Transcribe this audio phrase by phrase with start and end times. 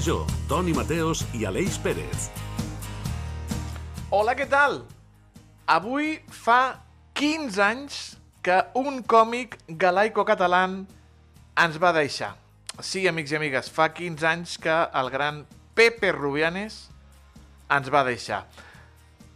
[0.00, 2.30] Major, Toni Mateos i Aleix Pérez.
[4.08, 4.78] Hola, què tal?
[5.68, 6.80] Avui fa
[7.20, 7.96] 15 anys
[8.40, 12.30] que un còmic galaico-català ens va deixar.
[12.80, 15.42] Sí, amics i amigues, fa 15 anys que el gran
[15.76, 16.78] Pepe Rubianes
[17.68, 18.46] ens va deixar.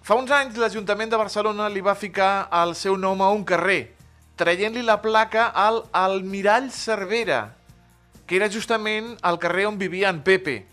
[0.01, 3.93] Fa uns anys l'Ajuntament de Barcelona li va ficar el seu nom a un carrer,
[4.41, 7.51] traient-li la placa al Almirall Cervera,
[8.27, 10.65] que era justament el carrer on vivia en Pepe.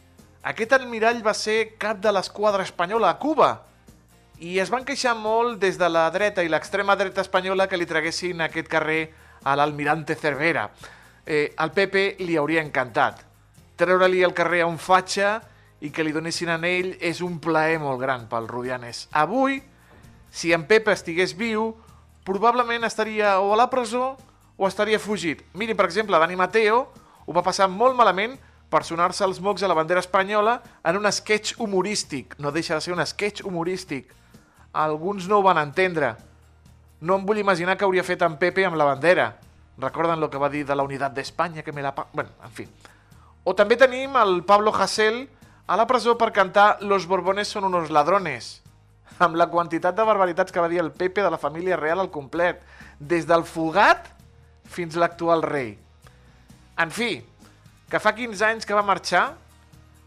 [0.48, 3.52] Aquest almirall va ser cap de l'esquadra espanyola a Cuba
[4.42, 7.86] i es van queixar molt des de la dreta i l'extrema dreta espanyola que li
[7.86, 9.12] traguessin aquest carrer
[9.44, 10.70] a l'almirante Cervera.
[11.26, 13.22] Eh, al Pepe li hauria encantat.
[13.78, 15.42] Treure-li el carrer a un fatxa
[15.81, 19.08] i que li donessin a ell és un plaer molt gran pel Rubianes.
[19.12, 19.62] Avui,
[20.31, 21.75] si en Pepe estigués viu,
[22.25, 24.16] probablement estaria o a la presó
[24.58, 25.42] o estaria fugit.
[25.53, 26.88] Mirin, per exemple, Dani Mateo
[27.25, 28.38] ho va passar molt malament
[28.72, 32.38] per sonar-se els mocs a la bandera espanyola en un sketch humorístic.
[32.39, 34.13] No deixa de ser un sketch humorístic.
[34.72, 36.16] Alguns no ho van entendre.
[37.02, 39.33] No em vull imaginar que hauria fet en Pepe amb la bandera.
[39.78, 41.94] Recorden el que va dir de la unitat d'Espanya, que me la...
[42.13, 42.67] Bueno, en fi.
[43.44, 45.25] O també tenim el Pablo Hasél
[45.67, 48.61] a la presó per cantar Los Borbones son unos ladrones
[49.22, 52.11] amb la quantitat de barbaritats que va dir el Pepe de la família real al
[52.11, 52.61] complet,
[53.00, 54.08] des del fugat
[54.66, 55.75] fins l'actual rei.
[56.82, 57.22] En fi,
[57.92, 59.26] que fa 15 anys que va marxar,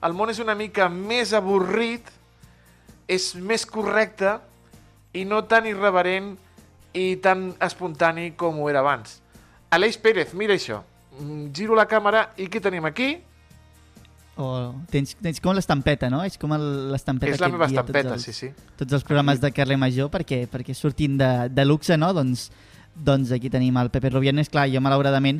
[0.04, 2.08] el món és una mica més avorrit,
[3.06, 4.38] és més correcte
[5.14, 6.32] i no tan irreverent
[6.94, 9.20] i tan espontani com ho era abans.
[9.74, 10.80] Aleix Pérez, mira això.
[11.18, 13.14] Mm, Giro la càmera i què tenim aquí?
[14.34, 16.24] O tens, tens com l'estampeta, no?
[16.26, 16.50] És com
[16.90, 18.70] l'estampeta És la meva guia estampeta, tots sí, els, sí.
[18.80, 22.10] tots els programes de carrer Major perquè, perquè sortin de, de luxe, no?
[22.16, 22.48] Doncs,
[22.94, 24.50] doncs aquí tenim el Pepe Rubianes.
[24.50, 25.38] Clar, jo malauradament,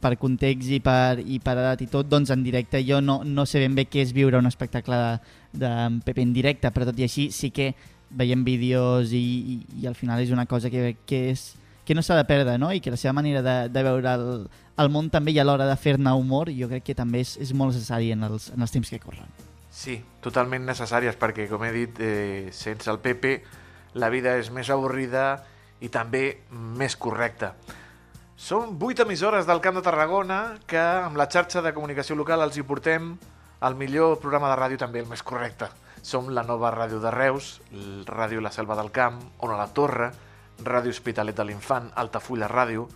[0.00, 3.44] per context i per, i per edat i tot, doncs en directe jo no, no
[3.46, 5.72] sé ben bé què és viure un espectacle de, de
[6.06, 7.74] Pepe en directe, però tot i així sí que
[8.10, 11.52] veiem vídeos i, i, i al final és una cosa que, que, és,
[11.86, 12.72] que no s'ha de perdre, no?
[12.72, 14.48] I que la seva manera de, de veure el,
[14.80, 17.54] el món també i a l'hora de fer-ne humor jo crec que també és, és
[17.54, 19.30] molt necessari en els, en els temps que corren.
[19.70, 23.38] Sí, totalment necessàries, perquè, com he dit, eh, sense el Pepe
[23.94, 25.44] la vida és més avorrida
[25.80, 27.54] i també més correcta.
[28.40, 32.54] Som vuit emissores del Camp de Tarragona que amb la xarxa de comunicació local els
[32.56, 33.10] hi portem
[33.68, 35.68] el millor programa de ràdio també el més correcte.
[36.00, 37.50] Som la nova ràdio de Reus,
[38.08, 40.08] Ràdio La Selva del Camp, Ona la Torre,
[40.64, 42.86] Ràdio Hospitalet de l'Infant, Altafulla Ràdio,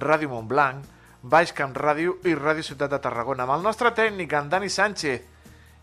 [0.00, 0.88] Ràdio Montblanc,
[1.20, 3.44] Baix Camp Ràdio i Ràdio Ciutat de Tarragona.
[3.44, 5.28] Amb el nostre tècnic, en Dani Sánchez,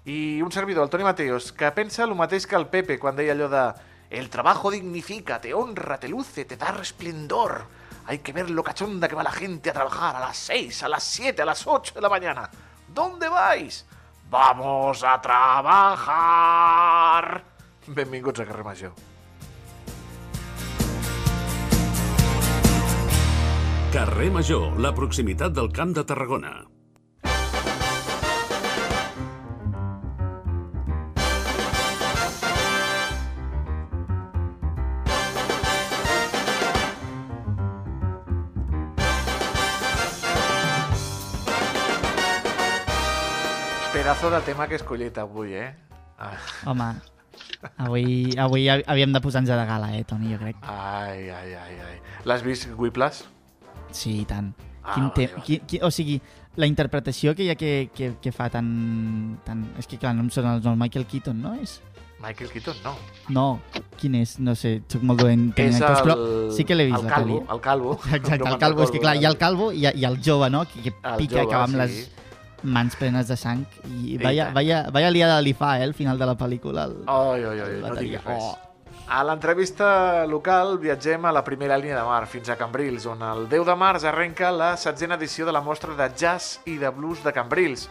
[0.09, 3.37] i un servidor, el Toni Mateos, que pensa el mateix que el Pepe quan deia
[3.37, 3.63] allò de
[4.09, 7.82] El trabajo dignifica, te honra, te luce, te da resplendor.
[8.05, 10.89] Hay que ver lo cachonda que va la gente a trabajar a las 6, a
[10.89, 12.49] las 7, a las 8 de la mañana.
[12.87, 13.85] ¿Dónde vais?
[14.29, 16.23] Vamos a trabajar.
[17.87, 18.93] Benvinguts a Carrer Major.
[23.93, 26.72] Carrer Major, la proximitat del Camp de Tarragona.
[44.23, 45.75] Pedazo de tema que he escollit avui, eh?
[46.17, 46.85] Ah, Home,
[47.75, 50.55] avui, avui havíem de posar-nos de gala, eh, Toni, jo crec.
[50.63, 51.97] Ai, ai, ai, ai.
[52.23, 53.25] L'has vist, Whiplash?
[53.91, 54.53] Sí, i tant.
[54.81, 55.43] Ah, Quin vale, vale.
[55.43, 56.21] Qui, qui, o sigui,
[56.55, 58.69] la interpretació que hi ha que, que, que fa tan,
[59.43, 59.67] tan...
[59.75, 61.57] És que clar, no em sona el nom, Michael Keaton, no?
[61.59, 61.81] És...
[62.23, 62.95] Michael Keaton, no.
[63.27, 63.45] No,
[63.99, 64.37] quin és?
[64.39, 65.49] No sé, soc molt dolent.
[65.59, 66.07] tenint actors, el...
[66.07, 67.99] però sí que l'he vist, el calvo, el calvo.
[68.07, 70.47] Exacte, No el calvo, és que clar, hi ha el calvo i, ha el jove,
[70.47, 70.63] no?
[70.63, 71.81] Que, que El pica, jove, que va amb sí.
[71.83, 72.22] les
[72.63, 73.65] mans plenes de sang.
[73.85, 76.85] I vaya, vaya, vaya liada li fa, eh, al final de la pel·lícula.
[76.89, 77.01] El...
[77.07, 78.43] Ai, ai, el no diguis res.
[78.43, 78.53] Oh.
[79.13, 83.49] A l'entrevista local viatgem a la primera línia de mar, fins a Cambrils, on el
[83.51, 87.19] 10 de març arrenca la setzena edició de la mostra de jazz i de blues
[87.23, 87.89] de Cambrils,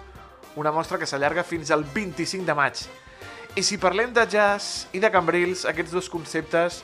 [0.56, 2.80] una mostra que s'allarga fins al 25 de maig.
[3.54, 6.80] I si parlem de jazz i de Cambrils, aquests dos conceptes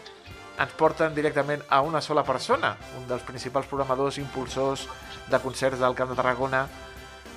[0.58, 4.84] ens porten directament a una sola persona, un dels principals programadors i impulsors
[5.30, 6.66] de concerts del Camp de Tarragona.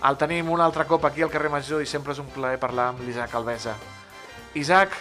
[0.09, 2.87] El tenim un altre cop aquí al carrer Major i sempre és un plaer parlar
[2.91, 3.75] amb l'Isaac Alvesa.
[4.57, 4.95] Isaac,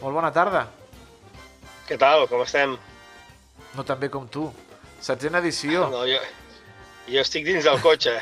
[0.00, 0.68] molt bona tarda.
[1.88, 2.28] Què tal?
[2.30, 2.76] Com estem?
[3.74, 4.46] No tan bé com tu.
[5.02, 5.88] Setzena edició.
[5.90, 6.20] No, jo,
[7.10, 8.18] jo estic dins del cotxe.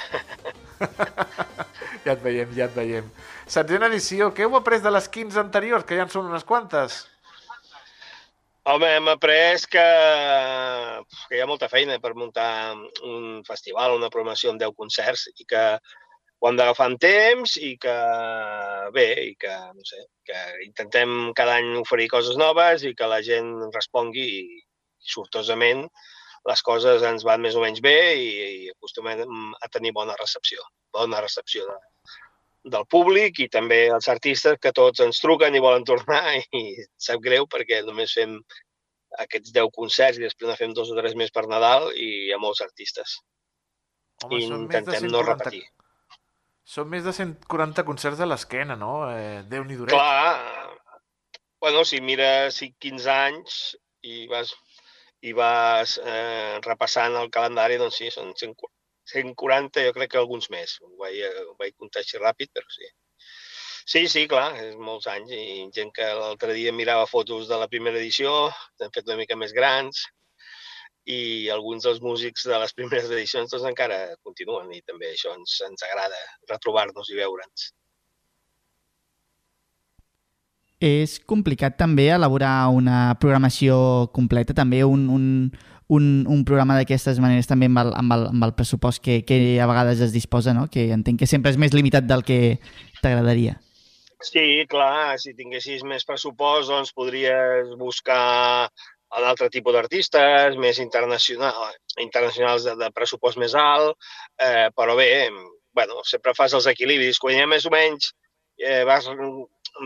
[2.00, 3.08] Ja et veiem, ja et veiem.
[3.50, 4.30] Setzena edició.
[4.32, 7.02] Què heu après de les 15 anteriors, que ja en són unes quantes?
[8.68, 9.84] Home, hem après que,
[11.28, 12.76] que hi ha molta feina per muntar
[13.08, 15.62] un festival, una programació amb 10 concerts i que
[16.40, 17.96] ho hem d'agafar amb temps i que,
[18.96, 23.22] bé, i que, no sé, que intentem cada any oferir coses noves i que la
[23.24, 24.60] gent respongui i,
[25.00, 25.86] sortosament
[26.48, 28.28] les coses ens van més o menys bé i,
[28.64, 29.24] i acostumem
[29.56, 30.60] a tenir bona recepció,
[30.96, 31.78] bona recepció de,
[32.64, 36.64] del públic i també els artistes que tots ens truquen i volen tornar i
[37.00, 38.36] sap greu perquè només fem
[39.24, 42.32] aquests 10 concerts i després ne fem dos o tres més per Nadal i hi
[42.34, 43.18] ha molts artistes.
[44.24, 45.62] Home, I intentem 140 no repetir.
[46.70, 49.08] Són més de 140 concerts a l'esquena, no?
[49.10, 49.94] Eh, Déu-n'hi duret.
[49.96, 50.76] Clar,
[51.64, 53.56] bueno, si mires 15 anys
[54.06, 54.52] i vas,
[55.26, 58.70] i vas eh, repassant el calendari, doncs sí, són 140,
[59.14, 60.78] jo crec que alguns més.
[60.82, 62.88] Ho vaig, ho vaig comptar així ràpid, però sí.
[63.90, 67.66] Sí, sí, clar, és molts anys i gent que l'altre dia mirava fotos de la
[67.66, 70.04] primera edició, s'han fet una mica més grans,
[71.10, 75.58] i alguns dels músics de les primeres edicions doncs, encara continuen i també això ens,
[75.66, 76.18] ens agrada
[76.50, 77.70] retrobar-nos i veure'ns.
[80.80, 83.74] És complicat també elaborar una programació
[84.16, 85.26] completa, també un, un,
[85.90, 89.40] un, un programa d'aquestes maneres també amb el, amb el, amb el pressupost que, que
[89.58, 90.68] a vegades es disposa, no?
[90.70, 92.60] que entenc que sempre és més limitat del que
[93.02, 93.56] t'agradaria.
[94.22, 98.68] Sí, clar, si tinguessis més pressupost, doncs podries buscar
[99.18, 103.96] un altre tipus d'artistes, més internacional, internacionals de, de pressupost més alt,
[104.38, 105.08] eh, però bé,
[105.74, 107.18] bueno, sempre fas els equilibris.
[107.18, 108.12] Quan ja més o menys
[108.60, 109.08] eh, vas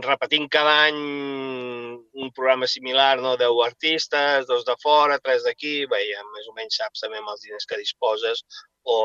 [0.04, 3.36] repetint cada any un programa similar, no?
[3.40, 7.32] 10 artistes, dos de fora, tres d'aquí, bé, ja més o menys saps també amb
[7.34, 8.44] els diners que disposes
[8.84, 8.98] o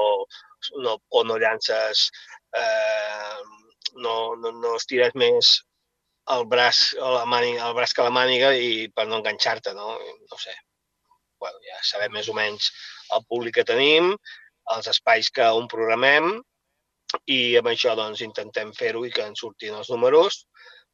[0.84, 2.10] no, o no llances,
[2.56, 3.40] eh,
[3.96, 5.56] no, no, no estires més
[6.36, 9.96] el braç, la màniga, el braç que la màniga i per no enganxar-te, no?
[10.30, 10.54] No sé.
[11.40, 12.70] Bueno, ja sabem més o menys
[13.16, 14.12] el públic que tenim,
[14.76, 16.36] els espais que on programem
[17.26, 20.44] i amb això doncs intentem fer-ho i que ens surtin els números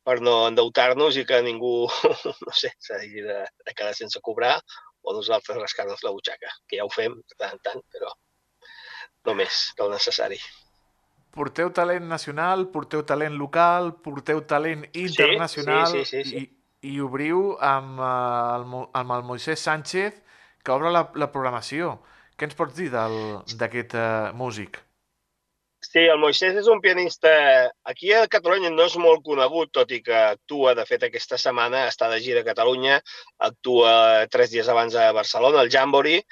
[0.05, 1.87] per no endeutar-nos i que ningú,
[2.45, 4.59] no sé, s'hagi de, de quedar sense cobrar
[5.05, 8.13] o nosaltres rascar-nos la butxaca, que ja ho fem de tant en tant, però
[9.25, 10.39] no més del necessari
[11.35, 16.43] porteu talent nacional, porteu talent local, porteu talent internacional sí, sí, sí, sí, sí.
[16.87, 18.67] I, i obriu amb, uh, el,
[19.01, 20.21] amb el Moisés Sánchez,
[20.63, 21.97] que obre la, la programació.
[22.35, 24.79] Què ens pots dir d'aquest uh, músic?
[25.95, 27.29] Sí, el Moisés és un pianista...
[27.89, 31.85] Aquí a Catalunya no és molt conegut, tot i que actua, de fet, aquesta setmana
[31.87, 32.97] està de gira a Catalunya,
[33.47, 33.93] actua
[34.33, 36.25] tres dies abans a Barcelona, al Jamboree,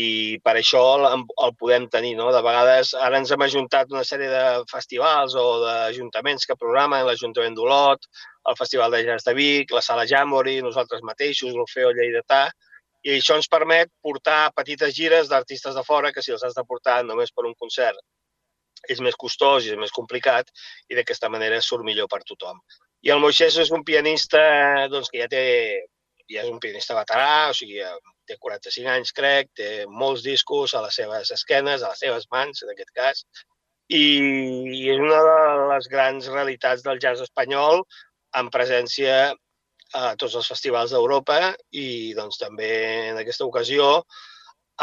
[0.00, 0.04] i
[0.40, 2.14] per això el, el podem tenir.
[2.22, 2.30] No?
[2.32, 7.60] De vegades ara ens hem ajuntat una sèrie de festivals o d'ajuntaments que programen, l'Ajuntament
[7.60, 8.08] d'Olot,
[8.48, 12.46] el Festival de Jazz de Vic, la Sala Jamboree, nosaltres mateixos, l'Orfeo Lleidatà,
[13.04, 16.64] i això ens permet portar petites gires d'artistes de fora que si els has de
[16.64, 18.00] portar només per un concert
[18.90, 20.48] és més costós i és més complicat
[20.90, 22.58] i d'aquesta manera surt millor per tothom.
[23.02, 24.42] I el Moixés és un pianista
[24.90, 25.44] doncs, que ja té,
[26.30, 27.82] ja és un pianista veterà, o sigui,
[28.26, 32.62] té 45 anys, crec, té molts discos a les seves esquenes, a les seves mans,
[32.62, 33.24] en aquest cas,
[33.92, 34.04] i,
[34.88, 35.38] és una de
[35.74, 37.82] les grans realitats del jazz espanyol
[38.38, 39.32] amb presència
[39.92, 42.70] a tots els festivals d'Europa i doncs també
[43.10, 44.04] en aquesta ocasió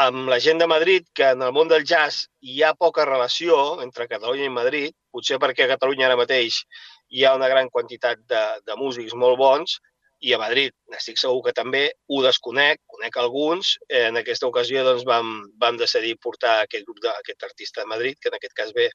[0.00, 3.56] amb la gent de Madrid, que en el món del jazz hi ha poca relació
[3.84, 6.62] entre Catalunya i Madrid, potser perquè a Catalunya ara mateix
[7.10, 9.78] hi ha una gran quantitat de, de músics molt bons,
[10.20, 13.76] i a Madrid n'estic segur que també ho desconec, conec alguns.
[14.00, 15.30] En aquesta ocasió doncs, vam,
[15.62, 18.90] vam decidir portar aquest grup de, aquest artista de Madrid, que en aquest cas ve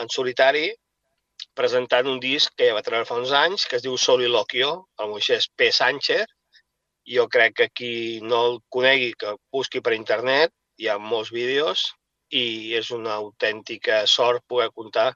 [0.00, 0.68] en solitari,
[1.56, 4.70] presentant un disc que ja va treure fa uns anys, que es diu Soliloquio,
[5.02, 5.72] el Moisés P.
[5.74, 6.26] Sánchez.
[7.08, 7.92] Jo crec que qui
[8.22, 11.86] no el conegui, que busqui per internet, hi ha molts vídeos
[12.30, 15.10] i és una autèntica sort poder comptar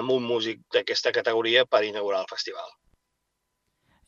[0.00, 2.68] amb un músic d'aquesta categoria per inaugurar el festival.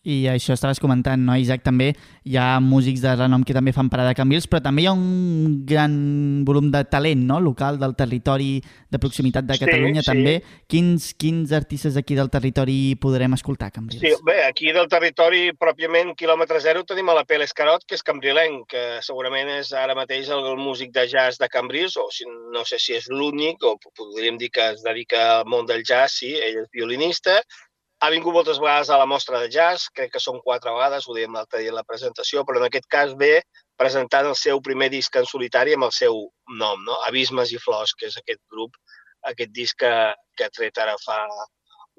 [0.03, 1.61] I això estaves comentant, no, Isaac?
[1.63, 1.93] També
[2.27, 4.95] hi ha músics de renom que també fan parada a Cambrils, però també hi ha
[4.97, 5.95] un gran
[6.49, 7.39] volum de talent no?
[7.41, 8.57] local del territori
[8.91, 10.35] de proximitat de Catalunya sí, també.
[10.41, 10.59] Sí.
[10.75, 14.03] Quins, quins artistes aquí del territori podrem escoltar a Cambrils?
[14.03, 18.03] Sí, bé, aquí del territori, pròpiament, quilòmetre zero, tenim a la Pele Escarot, que és
[18.03, 22.27] cambrilenc, que segurament és ara mateix el, el músic de jazz de Cambrils, o si,
[22.27, 26.19] no sé si és l'únic, o podríem dir que es dedica al món del jazz,
[26.19, 27.39] sí, ell és violinista,
[28.03, 31.15] ha vingut moltes vegades a la mostra de jazz, crec que són quatre vegades, ho
[31.15, 33.37] dèiem l'altre dia en la presentació, però en aquest cas ve
[33.79, 36.19] presentant el seu primer disc en solitari amb el seu
[36.63, 36.99] nom, no?
[37.07, 38.75] Abismes i Flors, que és aquest grup,
[39.31, 39.93] aquest disc que,
[40.35, 41.21] que ha tret ara fa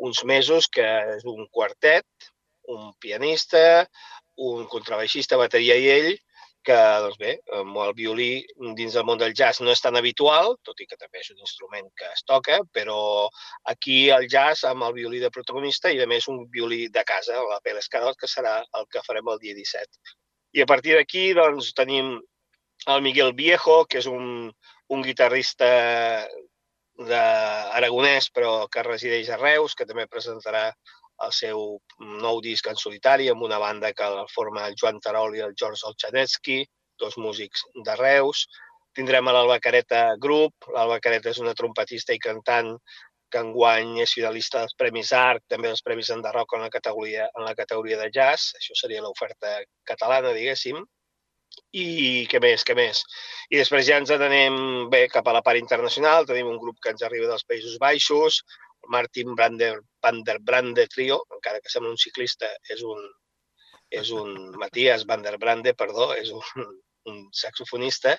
[0.04, 0.84] uns mesos, que
[1.16, 2.30] és un quartet,
[2.74, 3.64] un pianista,
[4.44, 6.12] un contrabaixista, bateria i ell,
[6.66, 8.30] que, doncs bé, el violí
[8.78, 11.42] dins del món del jazz no és tan habitual, tot i que també és un
[11.44, 13.28] instrument que es toca, però
[13.74, 17.40] aquí el jazz amb el violí de protagonista i, a més, un violí de casa,
[17.52, 20.16] la Pérez Carot, que serà el que farem el dia 17.
[20.54, 22.16] I a partir d'aquí, doncs, tenim
[22.88, 24.50] el Miguel Viejo, que és un,
[24.90, 25.70] un guitarrista
[27.10, 30.68] d'Aragonès, però que resideix a Reus, que també presentarà
[31.26, 31.64] el seu
[32.22, 35.56] nou disc en solitari amb una banda que el forma el Joan Tarol i el
[35.60, 36.62] George Olchanetsky,
[37.00, 38.46] dos músics de Reus.
[38.94, 40.70] Tindrem l'Alba Careta Group.
[40.76, 42.76] L'Alba Careta és una trompetista i cantant
[43.34, 47.48] que enguany és finalista dels Premis Art, també dels Premis Enderroc en la categoria, en
[47.48, 48.52] la categoria de jazz.
[48.60, 49.56] Això seria l'oferta
[49.90, 50.84] catalana, diguéssim.
[51.78, 51.86] I
[52.30, 53.02] què més, què més?
[53.50, 54.56] I després ja ens anem
[54.94, 56.28] bé cap a la part internacional.
[56.30, 58.42] Tenim un grup que ens arriba dels Països Baixos,
[58.90, 63.04] Martin Brander, Van der Brande Trio, encara que sembla un ciclista, és un,
[63.92, 66.68] és un Matías Van der Brande, perdó, és un,
[67.12, 68.18] un saxofonista,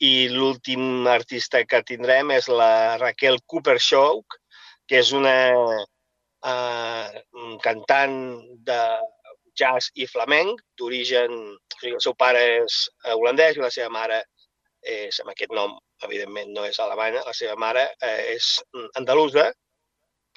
[0.00, 4.22] i l'últim artista que tindrem és la Raquel Cooper Show,
[4.88, 7.20] que és una uh,
[7.62, 8.16] cantant
[8.66, 8.80] de
[9.60, 11.36] jazz i flamenc, d'origen...
[11.52, 12.82] O sigui, el seu pare és
[13.14, 14.18] holandès i la seva mare
[14.80, 18.50] és, amb aquest nom, evidentment, no és alemanya, la seva mare eh, és
[19.00, 19.46] andalusa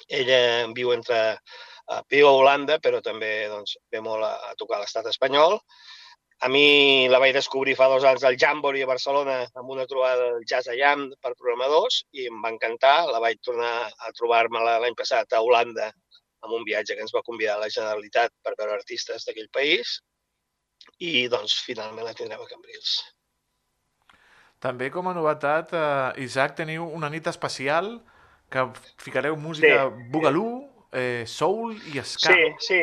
[0.08, 0.38] ella
[0.76, 5.08] viu entre uh, viu a Holanda, però també doncs, ve molt a, a tocar l'estat
[5.10, 5.58] espanyol.
[6.44, 10.32] A mi la vaig descobrir fa dos anys al Jamboree a Barcelona amb una trobada
[10.32, 12.96] del Jazz a Jam per programadors i em va encantar.
[13.08, 15.92] La vaig tornar a trobar-me l'any passat a Holanda
[16.44, 20.00] amb un viatge que ens va convidar a la Generalitat per veure artistes d'aquell país
[21.00, 22.98] i doncs finalment la tindrem a Cambrils.
[24.64, 27.98] També com a novetat, eh, Isaac, teniu una nit especial
[28.54, 28.62] que
[29.02, 30.04] ficareu música sí.
[30.14, 30.48] bugalú,
[30.94, 32.30] eh, soul i ska.
[32.30, 32.82] Sí, sí.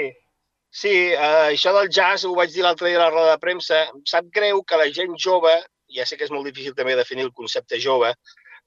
[0.71, 3.81] Sí, uh, això del jazz ho vaig dir l'altre dia a la roda de premsa.
[3.91, 5.51] Em sap greu que la gent jove,
[5.91, 8.13] ja sé que és molt difícil també definir el concepte jove,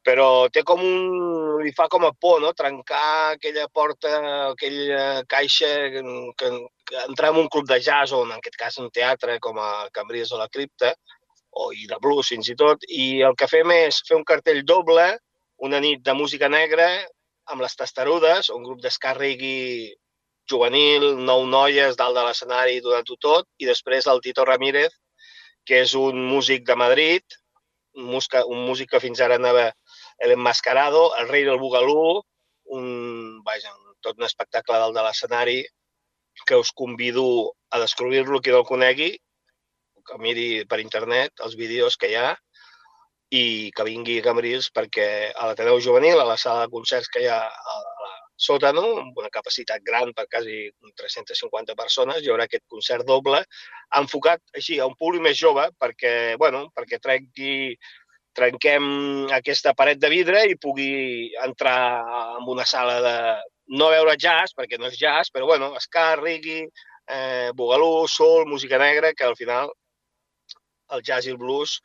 [0.04, 1.62] però té com un...
[1.64, 4.12] li fa com a por, no?, trencar aquella porta,
[4.50, 6.04] aquella caixa, que,
[6.36, 6.50] que,
[6.90, 9.88] que entrar en un club de jazz o en aquest cas un teatre com a
[9.96, 10.92] Cambrils o la Cripta,
[11.56, 14.60] o i de blues fins i tot, i el que fem és fer un cartell
[14.68, 15.14] doble
[15.64, 16.86] una nit de música negra
[17.52, 19.94] amb les Testarudes, un grup d'escàrregui
[20.50, 24.92] juvenil, nou noies dalt de l'escenari donant-ho tot, i després el Tito Ramírez,
[25.64, 27.38] que és un músic de Madrid,
[27.96, 29.70] un, músic, un músic que fins ara anava
[30.24, 32.20] el Enmascarado, el rei del Bugalú,
[32.76, 32.86] un,
[33.46, 33.72] vaja,
[34.04, 35.60] tot un espectacle dalt de l'escenari
[36.44, 39.14] que us convido a descobrir-lo qui no el conegui,
[40.04, 42.34] que miri per internet els vídeos que hi ha
[43.30, 47.24] i que vingui a Cambrils perquè a l'Ateneu Juvenil, a la sala de concerts que
[47.24, 52.48] hi ha a la sòtano, amb una capacitat gran per quasi 350 persones, hi haurà
[52.48, 53.40] aquest concert doble,
[54.00, 57.76] enfocat així a un públic més jove perquè, bueno, perquè trenqui,
[58.34, 61.78] trenquem aquesta paret de vidre i pugui entrar
[62.40, 63.16] en una sala de...
[63.78, 66.66] no veure jazz, perquè no és jazz, però bueno, ska, reggae,
[67.08, 69.70] eh, bugalú, soul, música negra, que al final
[70.92, 71.78] el jazz i el blues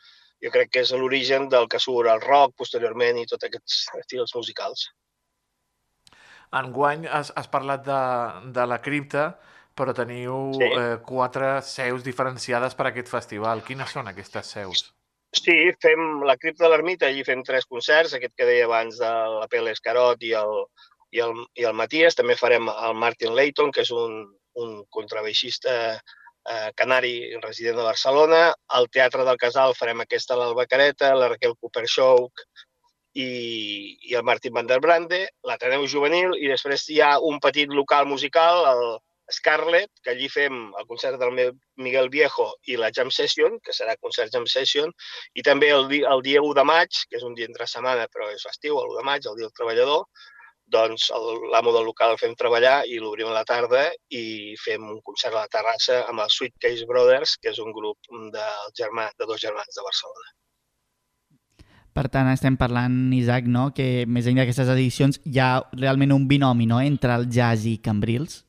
[0.43, 4.35] jo crec que és l'origen del que surt el rock posteriorment i tots aquests estils
[4.35, 4.87] musicals.
[6.59, 8.01] Enguany has, has parlat de,
[8.55, 9.25] de la cripta,
[9.77, 10.69] però teniu sí.
[10.69, 13.61] eh, quatre seus diferenciades per a aquest festival.
[13.67, 14.87] Quines són aquestes seus?
[15.35, 19.11] Sí, fem la cripta de l'ermita, allí fem tres concerts, aquest que deia abans de
[19.35, 20.55] la Pele Escarot i el,
[21.13, 22.17] i el, i el Matías.
[22.17, 24.23] També farem el Martin Layton, que és un,
[24.57, 25.99] un contrabaixista
[26.49, 27.13] eh, canari
[27.43, 28.41] resident de Barcelona.
[28.79, 32.29] Al Teatre del Casal farem aquesta l'Alba Careta, la Raquel Cooper Show
[33.13, 33.29] i,
[34.09, 38.09] i el Martin Van der Brande, l'Ateneu Juvenil, i després hi ha un petit local
[38.09, 38.97] musical, el
[39.33, 43.93] Scarlet, que allí fem el concert del Miguel Viejo i la Jam Session, que serà
[44.01, 44.93] concert Jam Session,
[45.37, 48.31] i també el, el dia 1 de maig, que és un dia entre setmana, però
[48.33, 50.07] és festiu, el 1 de maig, el dia del treballador,
[50.69, 51.09] doncs
[51.53, 55.35] l'amo del local el fem treballar i l'obrim a la tarda i fem un concert
[55.35, 57.97] a la terrassa amb el Sweet Case Brothers, que és un grup
[58.35, 60.29] de, germà, de dos germans de Barcelona.
[61.99, 63.69] Per tant, estem parlant, Isaac, no?
[63.75, 66.79] que més enllà d'aquestes edicions hi ha realment un binomi no?
[66.79, 68.43] entre el jazz i Cambrils?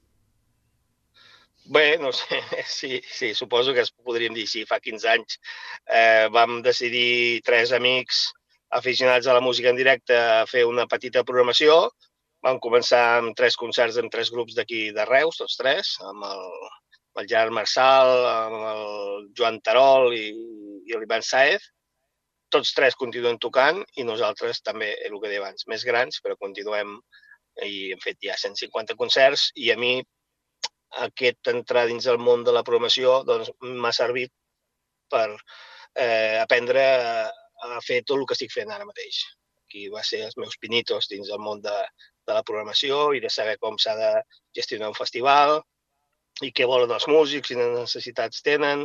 [1.71, 4.67] Bé, no sé, sí, sí, suposo que es podríem dir així.
[4.69, 5.39] Fa 15 anys
[5.87, 8.29] eh, vam decidir tres amics
[8.71, 11.91] aficionats a la música en directe a fer una petita programació
[12.47, 16.47] Vam començar amb tres concerts amb tres grups d'aquí de Reus, tots tres, amb el,
[17.13, 20.25] amb el Gerard Marçal, amb el Joan Tarol i,
[20.89, 21.67] i l'Ivan Saez.
[22.51, 26.97] Tots tres continuen tocant i nosaltres també, el que deia abans, més grans, però continuem
[27.67, 29.99] i hem fet ja 150 concerts i a mi
[31.07, 34.33] aquest entrar dins del món de la programació doncs, m'ha servit
[35.13, 37.29] per eh, aprendre a,
[37.77, 39.21] a fer tot el que estic fent ara mateix.
[39.71, 41.75] Aquí va ser els meus pinitos dins del món de,
[42.27, 44.09] de la programació i de saber com s'ha de
[44.59, 45.61] gestionar un festival
[46.43, 48.83] i què volen els músics, quines necessitats tenen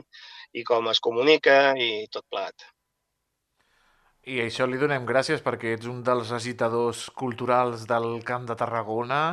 [0.54, 2.68] i com es comunica i tot plegat.
[4.30, 9.24] I això li donem gràcies perquè ets un dels agitadors culturals del Camp de Tarragona,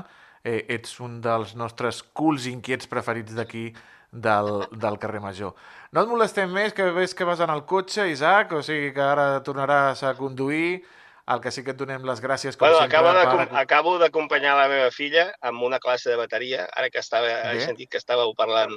[0.44, 3.66] eh, ets un dels nostres culs inquiets preferits d'aquí
[4.12, 5.52] del, del carrer Major.
[5.92, 9.04] No et molestem més, que ves que vas en el cotxe, Isaac, o sigui que
[9.04, 10.80] ara tornaràs a conduir,
[11.28, 12.96] el que sí que et donem les gràcies, com Bueno, sempre.
[12.98, 16.98] acabo de, per- acabo d'acompanyar la meva filla amb una classe de bateria, ara que
[16.98, 18.74] estava, he sentit que estàveu parlant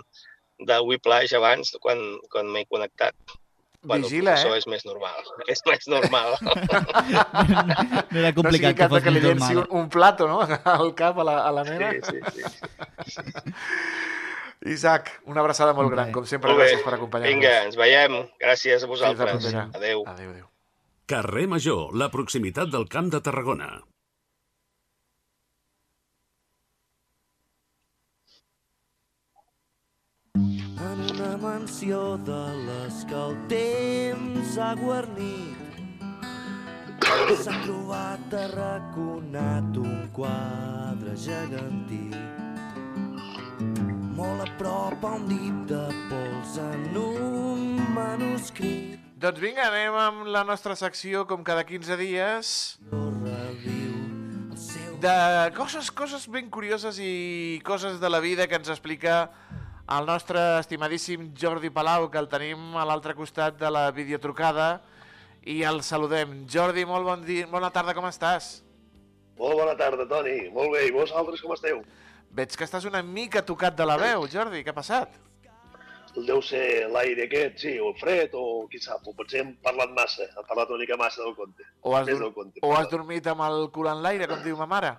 [0.60, 1.98] de Whiplash abans, quan,
[2.32, 3.16] quan m'he connectat.
[3.86, 4.58] Bueno, Vigila, això eh?
[4.58, 5.20] és més normal.
[5.52, 6.38] És més normal.
[8.12, 9.82] No era No complicat que cas de fos que li llenci un, normal.
[9.82, 10.40] un plato, no?,
[10.78, 11.92] al cap a la, a la nena.
[12.02, 12.42] Sí, sí,
[13.12, 13.22] sí.
[14.72, 16.14] Isaac, una abraçada molt gran, Bé.
[16.16, 16.70] com sempre, Molt bé.
[16.72, 17.36] gràcies per acompanyar-nos.
[17.36, 18.16] Vinga, ens veiem.
[18.42, 19.46] Gràcies a vosaltres.
[19.54, 20.02] Adéu.
[20.08, 20.48] Adéu, adéu.
[21.12, 23.68] Carrer Major, la proximitat del Camp de Tarragona.
[30.86, 35.78] en una mansió de les que el temps ha guarnit.
[37.44, 42.10] S'ha trobat arraconat un quadre gegantí.
[44.18, 48.95] Molt a prop a un dit de pols en un manuscrit.
[49.16, 52.50] Doncs vinga, anem amb la nostra secció, com cada 15 dies,
[52.92, 53.94] No reviu
[54.52, 55.14] el seu de
[55.56, 59.30] coses, coses ben curioses i coses de la vida que ens explica
[59.88, 64.82] el nostre estimadíssim Jordi Palau, que el tenim a l'altre costat de la videotrucada,
[65.48, 66.42] i el saludem.
[66.52, 68.58] Jordi, molt bon dia, bona tarda, com estàs?
[69.40, 70.50] Molt bona tarda, Toni.
[70.52, 71.86] Molt bé, i vosaltres com esteu?
[72.36, 75.16] Veig que estàs una mica tocat de la veu, Jordi, què ha passat?
[76.16, 79.92] Deu ser l'aire aquest, sí, o el fred, o qui sap, o potser hem parlat
[79.98, 81.68] massa, hem parlat una mica massa del conte.
[81.84, 82.62] O has, del conte.
[82.64, 84.94] o has dormit amb el cul en l'aire, com diu ma mare?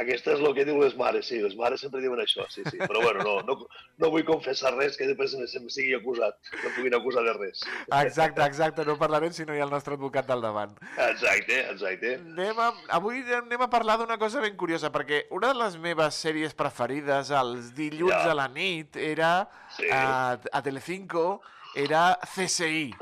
[0.00, 2.78] Aquesta és el que diu les mares, sí, les mares sempre diuen això, sí, sí.
[2.80, 3.56] Però bueno, no, no,
[4.00, 7.60] no vull confessar res que després em sigui acusat, no puguin acusar de res.
[7.98, 10.72] Exacte, exacte, no parlarem si no hi ha el nostre advocat del davant.
[10.96, 12.14] Exacte, exacte.
[12.22, 16.16] Anem a, avui anem a parlar d'una cosa ben curiosa, perquè una de les meves
[16.24, 18.30] sèries preferides els dilluns Ja.
[18.32, 19.34] a la nit era
[19.76, 19.90] Sí.
[19.92, 21.42] a, a Telecinco,
[21.76, 22.94] era CSI.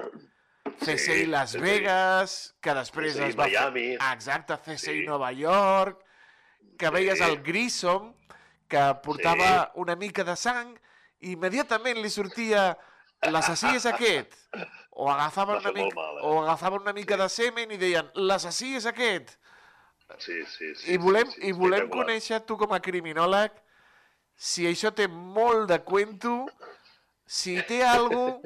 [0.80, 1.60] CSI Sí, Las CSI.
[1.62, 3.88] Vegas, que després CSI es va Miami.
[3.96, 4.12] fer...
[4.14, 5.02] Exacte, CSI Sí.
[5.06, 5.98] Nova York,
[6.80, 6.92] que Sí.
[6.94, 8.14] veies el Grissom,
[8.70, 10.72] que portava una mica de sang,
[11.20, 12.70] i immediatament li sortia
[13.28, 14.32] l'assassí és aquest.
[14.90, 16.22] O agafaven, una mica, mal, eh?
[16.24, 19.36] o agafaven una mica de semen i deien l'assassí és aquest.
[20.18, 20.94] Sí, sí, sí.
[20.94, 23.52] I volem, sí, sí, i volem conèixer, tu com a criminòleg,
[24.34, 26.46] si això té molt de cuento,
[27.26, 28.40] si té algo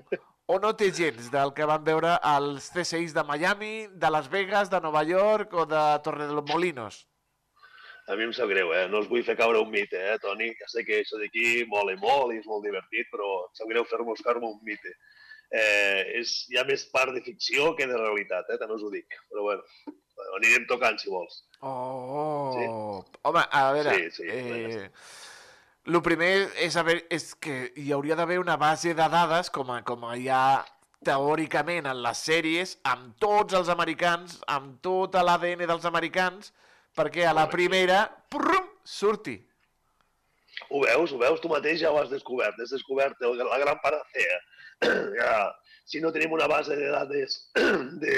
[0.46, 4.68] o no té gens del que van veure als C6 de Miami, de Las Vegas,
[4.70, 7.06] de Nova York o de Torremolinos.
[8.06, 8.84] A mi em sap greu, eh?
[8.92, 10.50] No us vull fer caure un mite, eh, Toni?
[10.60, 13.86] Ja sé que això d'aquí mola molt i és molt divertit, però em sap greu
[13.88, 14.92] fer-vos caure un mite.
[15.54, 18.58] Eh, és, hi ha més part de ficció que de realitat, eh?
[18.60, 19.16] També us ho dic.
[19.30, 19.64] Però bueno,
[20.20, 21.44] ho anirem tocant, si vols.
[21.60, 22.52] Oh!
[22.56, 22.66] Sí.
[23.30, 24.90] Home, a veure, Sí, sí, eh,
[25.84, 26.32] el primer
[26.64, 30.28] és, haver, és que hi hauria d'haver una base de dades, com, a, com hi
[30.32, 30.64] ha
[31.04, 36.54] teòricament en les sèries, amb tots els americans, amb tot l'ADN dels americans,
[36.96, 39.37] perquè a la primera, prum, surti.
[40.70, 41.12] Ho veus?
[41.12, 41.42] Ho veus?
[41.42, 42.59] Tu mateix ja ho has descobert.
[42.62, 44.38] Has descobert el, la gran panacea.
[45.20, 45.35] ja,
[45.90, 47.37] si no tenim una base de dades
[48.02, 48.16] de,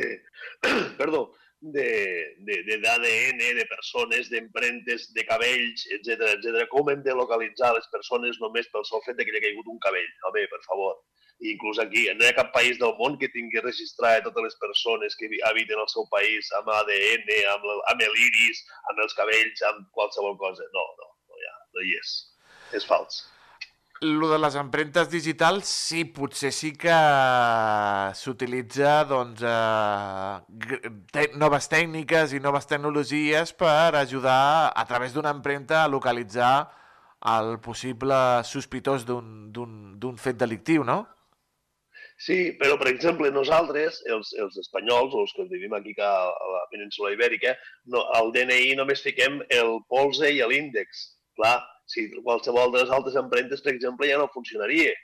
[1.01, 6.69] perdó, de, de, de de persones, d'empremtes, de cabells, etc etc.
[6.71, 9.67] Com hem de localitzar les persones només pel sol fet de que li ha caigut
[9.73, 10.11] un cabell?
[10.29, 11.01] Home, per favor.
[11.39, 15.17] Inclús aquí, no hi ha cap país del món que tingui registrat totes les persones
[15.21, 19.87] que habiten al seu país amb ADN, amb, el- amb l'iris, amb els cabells, amb
[19.93, 20.65] qualsevol cosa.
[20.73, 22.15] No, no, no hi ha, no hi és.
[22.73, 23.27] És fals.
[24.01, 26.93] Lo de les empremtes digitals, sí, potser sí que
[28.17, 35.89] s'utilitza doncs, eh, noves tècniques i noves tecnologies per ajudar a través d'una empremta a
[35.89, 36.71] localitzar
[37.37, 41.07] el possible sospitós d'un fet delictiu, no?
[42.17, 46.47] Sí, però, per exemple, nosaltres, els, els espanyols, o els que vivim aquí a a
[46.53, 47.53] la península ibèrica,
[47.93, 51.03] no, al DNI només fiquem el polze i l'índex.
[51.37, 51.59] Clar,
[51.93, 54.95] si qualsevol de les altres empremtes, per exemple, ja no funcionaria.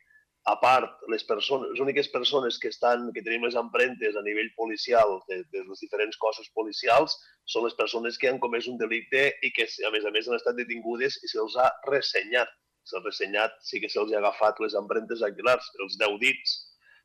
[0.51, 4.48] A part, les, persones, les úniques persones que, estan, que tenim les empremtes a nivell
[4.57, 9.29] policial de, de les diferents cossos policials són les persones que han comès un delicte
[9.46, 12.51] i que, a més a més, han estat detingudes i se'ls ha ressenyat.
[12.88, 16.59] Se'ls ha ressenyat, sí que se'ls ha agafat les empremtes dactilars, els 10 dits,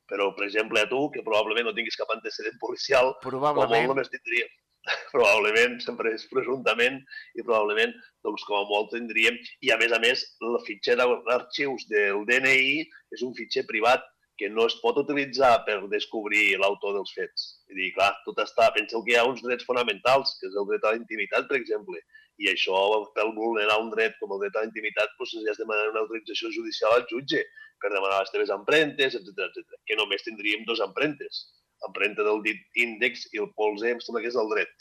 [0.07, 3.51] Però, per exemple, a tu, que probablement no tinguis cap antecedent policial, com a molt
[3.51, 3.89] Probablement.
[3.91, 4.51] només tindríem,
[5.15, 7.01] probablement, sempre és presumptament,
[7.35, 11.87] i probablement, doncs, com a molt tindríem, i a més a més, el fitxer d'arxius
[11.91, 12.85] del DNI
[13.17, 14.05] és un fitxer privat
[14.37, 17.47] que no es pot utilitzar per descobrir l'autor dels fets.
[17.71, 18.69] És dir, clar, tot està...
[18.75, 21.57] Penseu que hi ha uns drets fonamentals, que és el dret a la intimitat, per
[21.57, 21.99] exemple,
[22.38, 22.78] i això,
[23.15, 26.02] per vulnerar un dret com el dret a la intimitat, doncs has de demanar una
[26.06, 27.43] autorització judicial al jutge
[27.82, 29.80] per demanar les teves empremtes, etc etc.
[29.86, 31.47] que només tindríem dos empremtes.
[31.88, 34.73] Empremta del dit índex i el polze, em sembla que és el dret.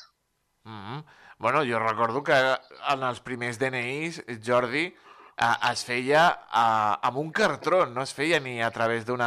[0.65, 1.05] Mm -hmm.
[1.39, 7.31] Bueno, jo recordo que en els primers DNIs, Jordi, eh, es feia eh, amb un
[7.31, 9.21] cartró, no es feia ni a través d'un-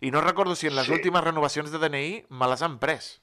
[0.00, 0.92] I no recordo si en les Sí.
[0.92, 3.22] últimes renovacions de DNI me les han pres.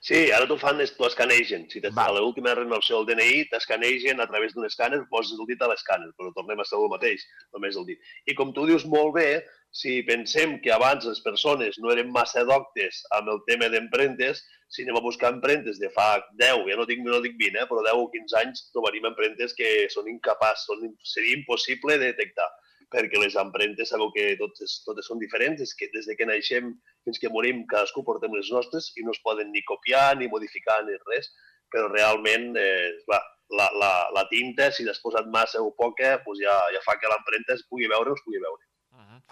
[0.00, 1.64] Sí, ara t'ho fan, t'ho escanegen.
[1.72, 5.68] Si a l'última renovació del DNI t'escanegen a través d'un escàner, poses el dit a
[5.70, 7.24] l'escàner, però tornem a ser el mateix,
[7.56, 7.98] només el dit.
[8.30, 9.42] I com tu dius molt bé,
[9.74, 14.86] si pensem que abans les persones no eren massa doctes amb el tema d'empremtes, si
[14.86, 16.08] anem a buscar empremtes de fa
[16.38, 19.56] 10, ja no dic, no dic 20, eh, però 10 o 15 anys, trobaríem empremtes
[19.58, 22.48] que són incapaç, són, seria impossible de detectar
[22.92, 26.70] perquè les empremtes sabeu que totes, totes són diferents, és que des de que naixem
[27.08, 30.82] fins que morim cadascú portem les nostres i no es poden ni copiar, ni modificar,
[30.84, 31.32] ni res,
[31.72, 33.20] però realment, eh, clar,
[33.56, 37.08] la, la, la tinta, si l'has posat massa o poca, doncs ja, ja fa que
[37.08, 38.64] l'empremta es pugui veure o es pugui veure.
[38.98, 39.22] Mhm.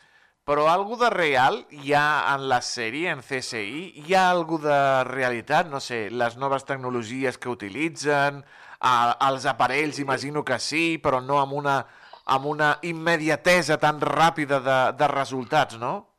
[0.46, 4.06] Però algo de real hi ha en la sèrie, en CSI?
[4.06, 4.78] Hi ha algo de
[5.10, 5.68] realitat?
[5.68, 8.44] No sé, les noves tecnologies que utilitzen,
[8.80, 8.94] a,
[9.28, 11.80] els aparells, imagino que sí, però no amb una,
[12.24, 16.15] amb una immediatesa tan ràpida de, de resultats, no?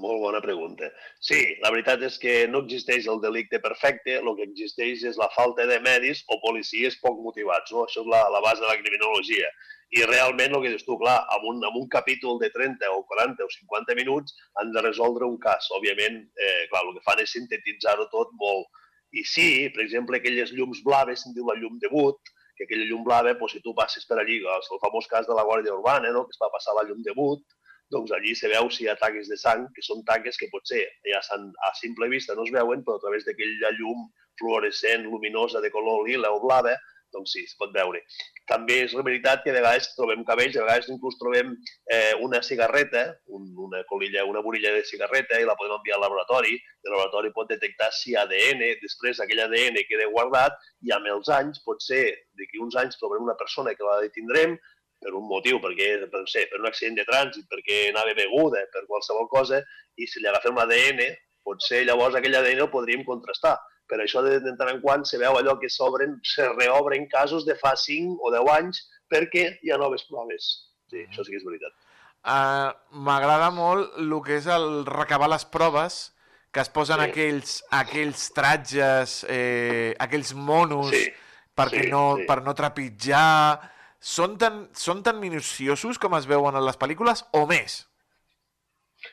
[0.00, 0.88] Molt bona pregunta.
[1.20, 5.28] Sí, la veritat és que no existeix el delicte perfecte, el que existeix és la
[5.34, 7.74] falta de medis o policies poc motivats.
[7.74, 7.84] No?
[7.84, 9.50] Això és la, la base de la criminologia.
[9.92, 13.02] I realment, el que dius tu, clar, amb un, amb un capítol de 30 o
[13.10, 15.68] 40 o 50 minuts han de resoldre un cas.
[15.76, 18.70] Òbviament, eh, clar, el que fan és sintetitzar-ho tot molt.
[19.12, 22.88] I sí, per exemple, aquelles llums blaves, se'n diu la llum de Wood, que aquella
[22.88, 26.16] llum blava, doncs, si tu passes per allí, el famós cas de la Guàrdia Urbana,
[26.16, 26.24] no?
[26.24, 27.44] que es va passar la llum de Wood,
[27.92, 30.82] doncs allí se veu si hi ha taques de sang, que són taques que potser
[31.08, 34.08] ja a simple vista no es veuen, però a través d'aquella llum
[34.40, 36.74] fluorescent, luminosa, de color lila o blava,
[37.12, 38.00] doncs sí, es pot veure.
[38.48, 41.52] També és la veritat que a vegades trobem cabells, a vegades inclús trobem
[41.92, 43.04] eh, una cigarreta,
[43.36, 46.56] un, una colilla, una borilla de cigarreta i la podem enviar al laboratori.
[46.82, 50.56] El laboratori pot detectar si ADN, després aquell ADN queda guardat
[50.88, 52.04] i amb els anys, pot ser
[52.40, 54.56] d'aquí uns anys trobem una persona que la detindrem
[55.02, 58.86] per un motiu, perquè, per, sé, per un accident de trànsit, perquè anava beguda, per
[58.86, 59.60] qualsevol cosa,
[59.98, 61.02] i si li agafem l'ADN,
[61.42, 63.56] potser llavors aquell ADN el podríem contrastar.
[63.90, 67.44] Per això de, de tant en quant se veu allò que s'obren, se reobren casos
[67.44, 70.52] de fa 5 o 10 anys perquè hi ha noves proves.
[70.88, 71.74] Sí, això sí que és veritat.
[72.22, 72.70] Uh,
[73.02, 76.12] M'agrada molt el que és el recabar les proves,
[76.52, 77.08] que es posen Sí.
[77.10, 81.08] aquells, aquells tratges, eh, aquells monos, Sí,
[81.56, 82.26] perquè sí, no, sí.
[82.28, 83.71] per no trepitjar...
[84.02, 87.84] Són tan, són tan minuciosos com es veuen en les pel·lícules o més?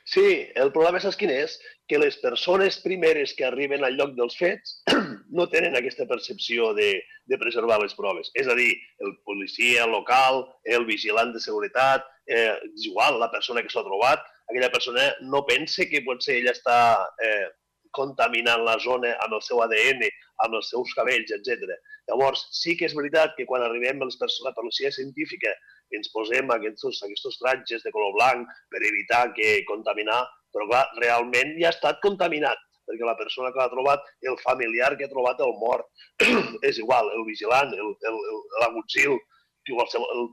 [0.06, 0.26] Sí,
[0.58, 1.56] el problema saps quin és?
[1.90, 4.80] Que les persones primeres que arriben al lloc dels fets
[5.38, 6.90] no tenen aquesta percepció de,
[7.30, 8.30] de preservar les proves.
[8.38, 8.72] És a dir,
[9.06, 14.26] el policia local, el vigilant de seguretat, eh, és igual, la persona que s'ha trobat,
[14.50, 16.80] aquella persona no pensa que potser ella està
[17.26, 17.48] eh,
[17.96, 20.04] contaminant la zona amb el seu ADN,
[20.46, 21.74] amb els seus cabells, etc.
[22.10, 25.52] Llavors, sí que és veritat que quan arribem persones, la policia científica
[25.96, 30.22] ens posem aquests, aquests tratges de color blanc per evitar que contaminar,
[30.54, 32.58] però clar, realment ja ha estat contaminat,
[32.90, 35.90] perquè la persona que l'ha trobat, el familiar que ha trobat el mort,
[36.70, 39.18] és igual, el vigilant, el, el, el, l'agutzil,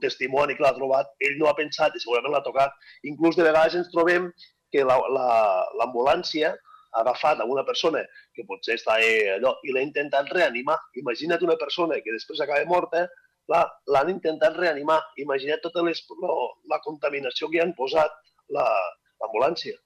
[0.00, 2.72] testimoni que l'ha trobat, ell no ha pensat i segurament l'ha tocat.
[3.04, 4.30] Inclús de vegades ens trobem
[4.72, 6.54] que la- la- l'ambulància
[6.96, 8.00] ha agafat a una persona
[8.34, 10.78] que potser està eh, allò i l'ha intentat reanimar.
[10.96, 13.04] Imagina't una persona que després acaba morta,
[13.52, 15.02] la- l'han intentat reanimar.
[15.20, 16.36] Imagina't tota les, lo,
[16.72, 18.10] la contaminació que hi han posat
[18.48, 19.76] la- l'ambulància.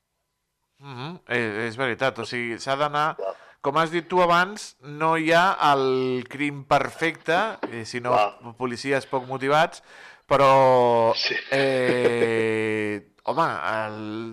[0.81, 1.19] Mm -hmm.
[1.29, 3.15] és, és veritat, o sigui, s'ha d'anar...
[3.17, 3.35] Clar.
[3.61, 7.37] Com has dit tu abans, no hi ha el crim perfecte,
[7.71, 8.57] eh, sinó Clar.
[8.57, 9.83] policies poc motivats,
[10.27, 11.35] però, Sí.
[11.51, 13.49] eh, home,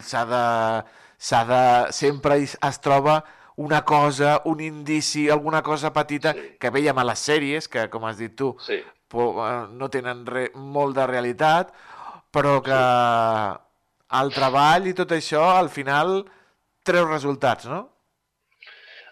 [0.02, 1.92] s'ha de, s'ha de...
[1.94, 3.24] Sempre es troba
[3.58, 6.58] una cosa, un indici, alguna cosa petita, Sí.
[6.60, 8.74] que veiem a les sèries, que, com has dit tu, Sí.
[8.76, 11.74] eh, no tenen re, molt de realitat,
[12.32, 12.78] però que
[14.22, 16.24] el treball i tot això, al final,
[16.84, 17.90] treu resultats, no?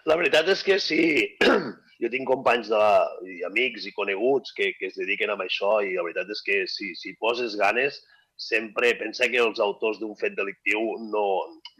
[0.06, 1.36] La veritat és que sí.
[1.96, 5.78] Jo tinc companys de la, i amics i coneguts que, que es dediquen a això
[5.80, 8.02] i la veritat és que si, si poses ganes
[8.36, 11.22] sempre pensa que els autors d'un fet delictiu no,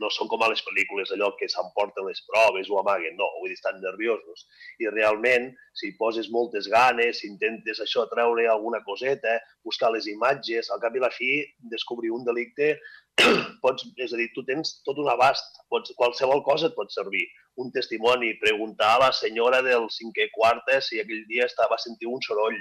[0.03, 3.51] no són com a les pel·lícules, allò que s'emporten les proves o amaguen, no, vull
[3.51, 4.45] dir, estan nerviosos.
[4.83, 10.71] I realment, si poses moltes ganes, si intentes això, treure alguna coseta, buscar les imatges,
[10.71, 11.33] al cap i la fi,
[11.73, 12.75] descobrir un delicte,
[13.65, 17.25] pots, és a dir, tu tens tot un abast, pots, qualsevol cosa et pot servir.
[17.63, 22.21] Un testimoni, preguntar a la senyora del cinquè quarta si aquell dia estava sentint un
[22.25, 22.59] soroll,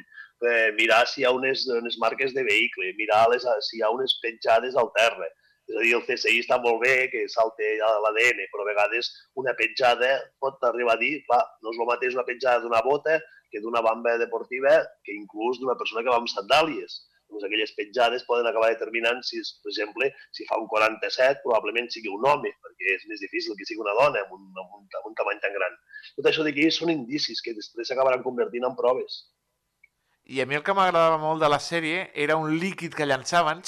[0.47, 3.91] eh, mirar si hi ha unes, unes marques de vehicle, mirar les, si hi ha
[3.91, 5.27] unes petjades al terra.
[5.65, 9.10] És a dir, el CSI està molt bé, que salte l'ADN, però a vegades
[9.41, 10.12] una petjada
[10.43, 13.17] pot arribar a dir, clar, no és el mateix una petjada d'una bota
[13.51, 17.01] que d'una bamba deportiva que inclús d'una persona que va amb sandàlies.
[17.32, 22.13] Doncs aquelles petjades poden acabar determinant si, per exemple, si fa un 47, probablement sigui
[22.13, 25.10] un home, perquè és més difícil que sigui una dona amb un, amb un, amb
[25.10, 25.80] un tamany tan gran.
[26.19, 29.23] Tot això d'aquí són indicis que després s'acabaran convertint en proves.
[30.25, 33.59] I a mi el que m'agradava molt de la sèrie era un líquid que llançaven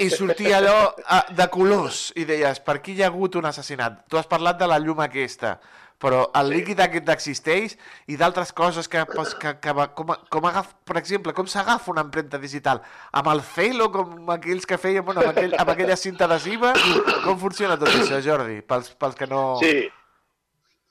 [0.00, 4.06] i sortia allò ah, de colors i deies, per aquí hi ha hagut un assassinat?
[4.08, 5.58] Tu has parlat de la llum aquesta,
[6.00, 7.76] però el líquid aquest existeix
[8.08, 12.40] i d'altres coses que, que, que com, com agaf, per exemple, com s'agafa una empremta
[12.40, 12.80] digital?
[13.12, 16.72] Amb el Celo, com aquells que feien, bueno, amb, aquell, amb aquella cinta adhesiva?
[17.26, 19.42] Com funciona tot això, Jordi, pels, pels que no...
[19.60, 19.90] Sí,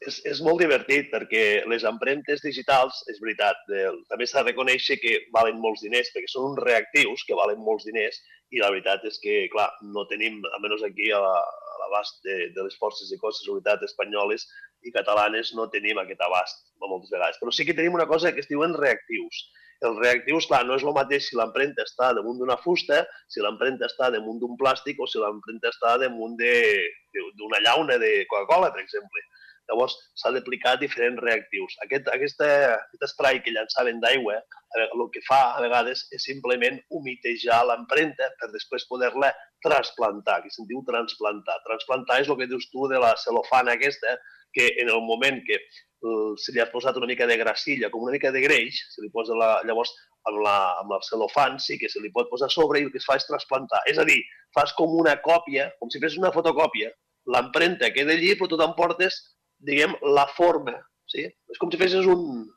[0.08, 4.98] és, és molt divertit perquè les empremtes digitals, és veritat, de, també s'ha de reconèixer
[5.02, 8.18] que valen molts diners perquè són uns reactius que valen molts diners
[8.52, 12.76] i la veritat és que, clar, no tenim, almenys aquí a l'abast de, de les
[12.82, 14.48] forces de costes de seguretat espanyoles
[14.84, 17.38] i catalanes, no tenim aquest abast moltes vegades.
[17.40, 19.46] Però sí que tenim una cosa que es diuen reactius.
[19.88, 23.88] Els reactius, clar, no és el mateix si l'empremta està damunt d'una fusta, si l'empremta
[23.88, 29.24] està damunt d'un plàstic o si l'empremta està damunt d'una llauna de Coca-Cola, per exemple.
[29.72, 31.78] Llavors, s'ha d'aplicar diferents reactius.
[31.86, 34.42] Aquest, aquesta, aquest esprai que llançaven d'aigua,
[34.84, 39.32] el que fa a vegades és simplement humitejar l'empremta per després poder-la
[39.64, 41.58] trasplantar, que se'n diu transplantar.
[41.68, 44.18] Transplantar és el que dius tu de la celofana aquesta,
[44.54, 48.04] que en el moment que uh, se li has posat una mica de gracilla, com
[48.04, 49.94] una mica de greix, se li posa la, llavors
[50.28, 53.00] amb, la, amb el celofan sí que se li pot posar sobre i el que
[53.02, 53.84] es fa és trasplantar.
[53.92, 54.20] És a dir,
[54.56, 56.92] fas com una còpia, com si fes una fotocòpia,
[57.32, 59.22] l'empremta queda allí, però tu t'emportes
[59.62, 60.78] diguem, la forma.
[61.12, 61.26] Sí?
[61.52, 62.48] És com si fessis un...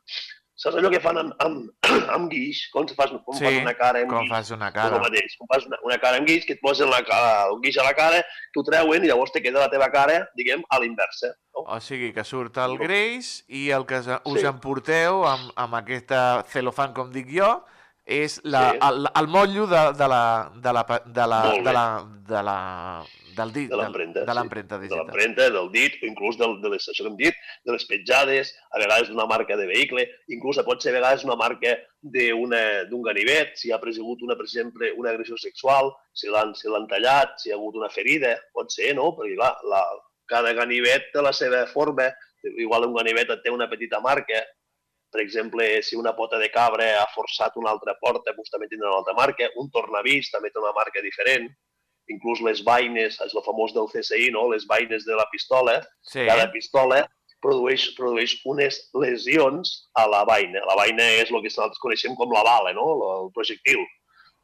[0.55, 1.65] Saps allò que fan amb, amb,
[2.15, 2.61] amb guix?
[2.71, 4.29] Com, fas, com Sí, fas una cara amb com guix?
[4.31, 4.95] fas una És cara.
[4.95, 5.33] el mateix.
[5.41, 7.83] Com fas una, una cara amb guix, que et posen la, cara- el guix a
[7.83, 8.21] la cara,
[8.55, 11.33] t'ho treuen i llavors te queda la teva cara, diguem, a l'inversa.
[11.53, 11.65] No?
[11.75, 14.47] O sigui, que surt el greix i el que us Sí.
[14.47, 17.51] emporteu amb, amb aquesta celofan, com dic jo,
[18.05, 18.79] és la, Sí.
[18.87, 21.85] el, el motllo de, de la, de la, de la, de la,
[22.29, 22.57] de la,
[23.35, 24.23] del dit, de l'empremta.
[24.25, 24.87] de l'empremta sí.
[24.87, 27.85] De l'empremta, del dit, o inclús del, de les, això que hem dit, de les
[27.89, 33.01] petjades, a vegades d'una marca de vehicle, inclús pot ser a vegades una marca d'un
[33.03, 37.35] ganivet, si ha presegut una, per exemple, una agressió sexual, si l'han si l'han tallat,
[37.41, 39.11] si hi ha hagut una ferida, pot ser, no?
[39.17, 39.81] Perquè, clar, la,
[40.29, 42.07] cada ganivet té la seva forma,
[42.61, 44.45] igual un ganivet et té una petita marca,
[45.15, 48.89] per exemple, si una pota de cabra ha forçat una altra porta, doncs també tindrà
[48.89, 51.47] una altra marca, un tornavís també té una marca diferent,
[52.11, 54.49] inclús les vaines, és el famós del CSI, no?
[54.51, 57.05] les vaines de la pistola, Sí, cada pistola
[57.45, 60.65] produeix, produeix unes lesions a la vaina.
[60.67, 62.89] La vaina és el que nosaltres coneixem com la bala, no?
[63.15, 63.87] el projectil.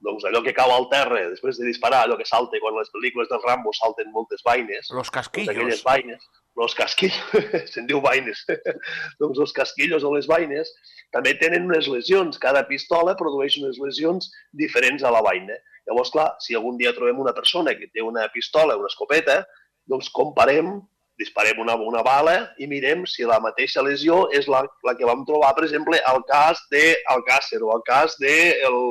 [0.02, 3.30] Doncs allò que cau al terra després de disparar, allò que salta quan les pel·lícules
[3.30, 5.52] del Rambo salten moltes vaines, los casquillos.
[5.54, 6.24] aquelles vaines,
[6.58, 7.20] los casquillos,
[7.74, 8.42] se'n diu vaines,
[9.22, 10.74] doncs els casquillos o les vaines
[11.14, 12.40] també tenen unes lesions.
[12.42, 15.58] Cada pistola produeix unes lesions diferents a la vaina.
[15.90, 19.42] Llavors, clar, si algun dia trobem una persona que té una pistola, una escopeta,
[19.90, 20.80] doncs comparem,
[21.20, 25.26] disparem una, una bala i mirem si la mateixa lesió és la, la que vam
[25.28, 28.36] trobar, per exemple, al cas de Alcácer o al cas de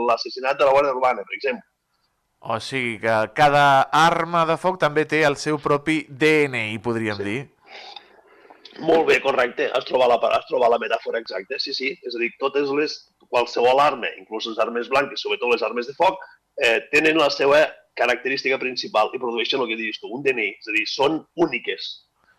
[0.09, 1.66] l'assassinat de la Guàrdia Urbana, per exemple.
[2.40, 7.24] O sigui que cada arma de foc també té el seu propi DNI, podríem Sí.
[7.24, 7.40] dir.
[8.80, 9.66] Molt bé, correcte.
[9.74, 11.59] Has trobat la, has trobat la metàfora exacta.
[11.59, 11.90] Sí, sí.
[12.06, 12.94] És a dir, totes les,
[13.28, 16.16] qualsevol arma, inclús les armes blanques, sobretot les armes de foc,
[16.64, 20.48] eh, tenen la seva característica principal i produeixen el que dius tu, un DNI.
[20.62, 21.90] És a dir, són úniques.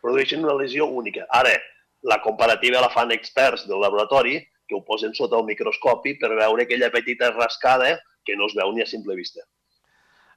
[0.01, 1.27] Produeixen una lesió única.
[1.29, 1.53] Ara,
[2.01, 6.65] la comparativa la fan experts del laboratori que ho posen sota el microscopi per veure
[6.65, 9.43] aquella petita rascada que no es veu ni a simple vista.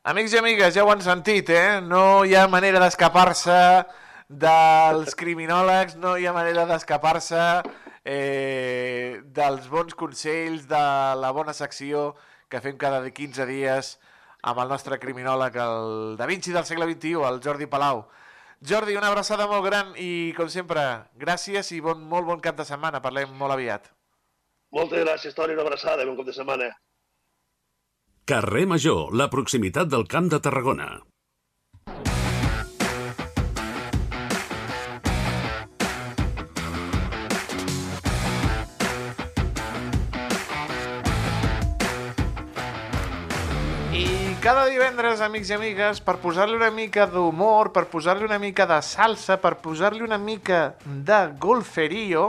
[0.05, 1.81] Amics i amigues, ja ho han sentit, eh?
[1.81, 3.57] No hi ha manera d'escapar-se
[4.29, 7.40] dels criminòlegs, no hi ha manera d'escapar-se
[8.05, 10.85] eh, dels bons consells, de
[11.20, 12.11] la bona secció
[12.53, 13.94] que fem cada 15 dies
[14.44, 18.05] amb el nostre criminòleg, el Da Vinci del segle XXI, el Jordi Palau.
[18.64, 20.83] Jordi, una abraçada molt gran i, com sempre,
[21.20, 23.03] gràcies i bon, molt bon cap de setmana.
[23.05, 23.90] Parlem molt aviat.
[24.72, 26.70] Moltes gràcies, Toni, una abraçada i bon cop de setmana.
[28.24, 30.88] Carrer Major, la proximitat del Camp de Tarragona.
[44.44, 48.76] Cada divendres, amics i amigues, per posar-li una mica d'humor, per posar-li una mica de
[48.85, 52.26] salsa, per posar-li una mica de golferio,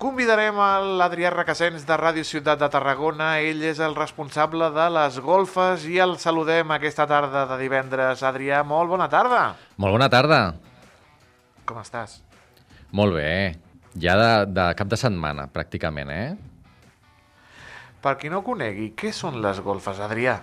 [0.00, 3.34] convidarem a l'Adrià Requesens de Ràdio Ciutat de Tarragona.
[3.44, 8.24] Ell és el responsable de les golfes i el saludem aquesta tarda de divendres.
[8.24, 9.44] Adrià, molt bona tarda.
[9.76, 10.40] Molt bona tarda.
[11.68, 12.22] Com estàs?
[12.96, 13.30] Molt bé.
[14.00, 16.28] Ja de, de cap de setmana, pràcticament, eh?
[18.00, 20.40] Per qui no conegui, què són les golfes, Adrià?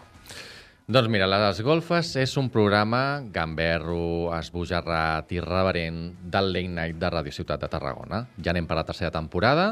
[0.83, 7.31] Doncs mira, Les Golfes és un programa gamberro, esbojarrat, irreverent del Late Night de Ràdio
[7.31, 8.25] Ciutat de Tarragona.
[8.43, 9.69] Ja anem per la tercera temporada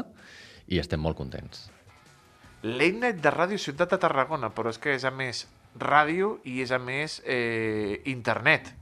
[0.72, 1.66] i estem molt contents.
[2.64, 5.44] Late Night de Ràdio Ciutat de Tarragona, però és que és a més
[5.76, 8.72] ràdio i és a més eh, internet.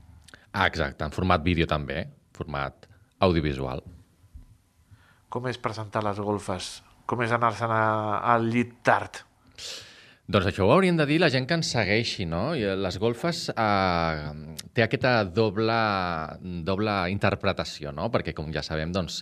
[0.53, 2.87] Ah, exacte, en format vídeo també, format
[3.19, 3.83] audiovisual.
[5.27, 6.77] Com és presentar les golfes?
[7.03, 9.25] Com és anar-se'n al llit tard?
[10.31, 12.53] Doncs això ho hauríem de dir la gent que ens segueixi, no?
[12.55, 14.27] I les golfes eh,
[14.71, 15.79] té aquesta doble,
[16.67, 18.07] doble interpretació, no?
[18.13, 19.17] Perquè, com ja sabem, doncs,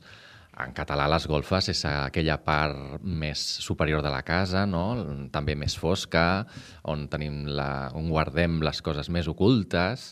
[0.60, 4.84] en català les golfes és aquella part més superior de la casa, no?
[5.32, 6.44] també més fosca,
[6.84, 10.12] on, tenim la, on guardem les coses més ocultes,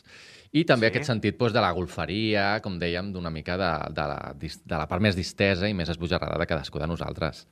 [0.56, 0.94] i també Sí.
[0.94, 4.88] aquest sentit doncs, de la golferia, com dèiem, d'una mica de, de, la, de la
[4.88, 7.46] part més distesa i més esbojarrada de cadascú de nosaltres.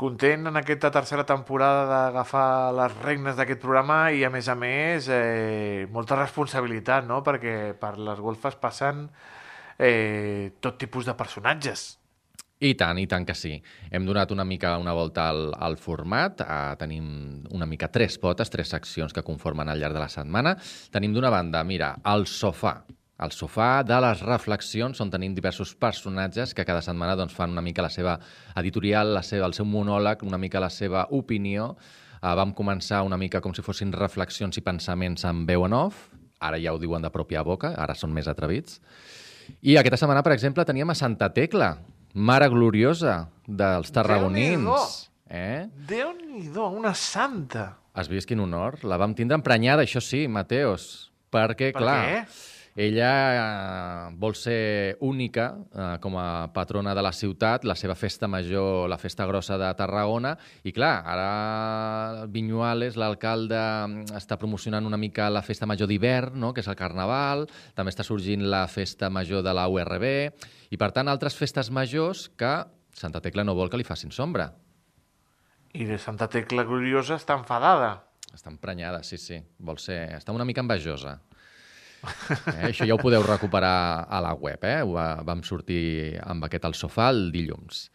[0.00, 5.10] Content en aquesta tercera temporada d'agafar les regnes d'aquest programa i, a més a més,
[5.12, 7.18] eh, molta responsabilitat, no?
[7.26, 9.10] Perquè per les golfes passen
[9.76, 11.82] eh, tot tipus de personatges.
[12.60, 13.54] I tant, i tant que sí.
[13.90, 16.42] Hem donat una mica una volta al, al format.
[16.44, 17.06] Uh, tenim
[17.56, 20.56] una mica tres potes, tres seccions que conformen al llarg de la setmana.
[20.92, 22.74] Tenim d'una banda, mira, el sofà.
[23.20, 27.64] El sofà de les reflexions, on tenim diversos personatges que cada setmana doncs, fan una
[27.64, 28.14] mica la seva
[28.56, 31.74] editorial, la seva, el seu monòleg, una mica la seva opinió.
[32.20, 36.08] Uh, vam començar una mica com si fossin reflexions i pensaments en veu en off.
[36.40, 38.78] Ara ja ho diuen de pròpia boca, ara són més atrevits.
[39.60, 41.74] I aquesta setmana, per exemple, teníem a Santa Tecla,
[42.14, 45.10] mare gloriosa dels tarragonins.
[45.28, 45.66] Eh?
[45.90, 47.74] Déu-n'hi-do, una santa!
[47.92, 48.78] Has vist quin honor?
[48.86, 51.10] La vam tindre emprenyada, això sí, Mateos.
[51.30, 52.59] Perquè, Per clar, què?
[52.76, 58.28] Ella eh, vol ser única eh, com a patrona de la ciutat, la seva festa
[58.30, 65.00] major, la festa grossa de Tarragona, i clar, ara Vinyuales, l'alcalde, mm, està promocionant una
[65.00, 66.52] mica la festa major d'hivern, no?
[66.54, 70.06] que és el Carnaval, també està sorgint la festa major de la URB,
[70.70, 72.54] i per tant altres festes majors que
[72.94, 74.50] Santa Tecla no vol que li facin sombra.
[75.74, 78.00] I de Santa Tecla Gloriosa està enfadada.
[78.34, 79.38] Està emprenyada, sí, sí.
[79.58, 80.02] Vol ser...
[80.18, 81.18] Està una mica envejosa.
[82.02, 84.80] Eh, això ja ho podeu recuperar a la web, eh?
[84.82, 87.90] Ho va- Vam sortir amb aquest al sofà el dilluns.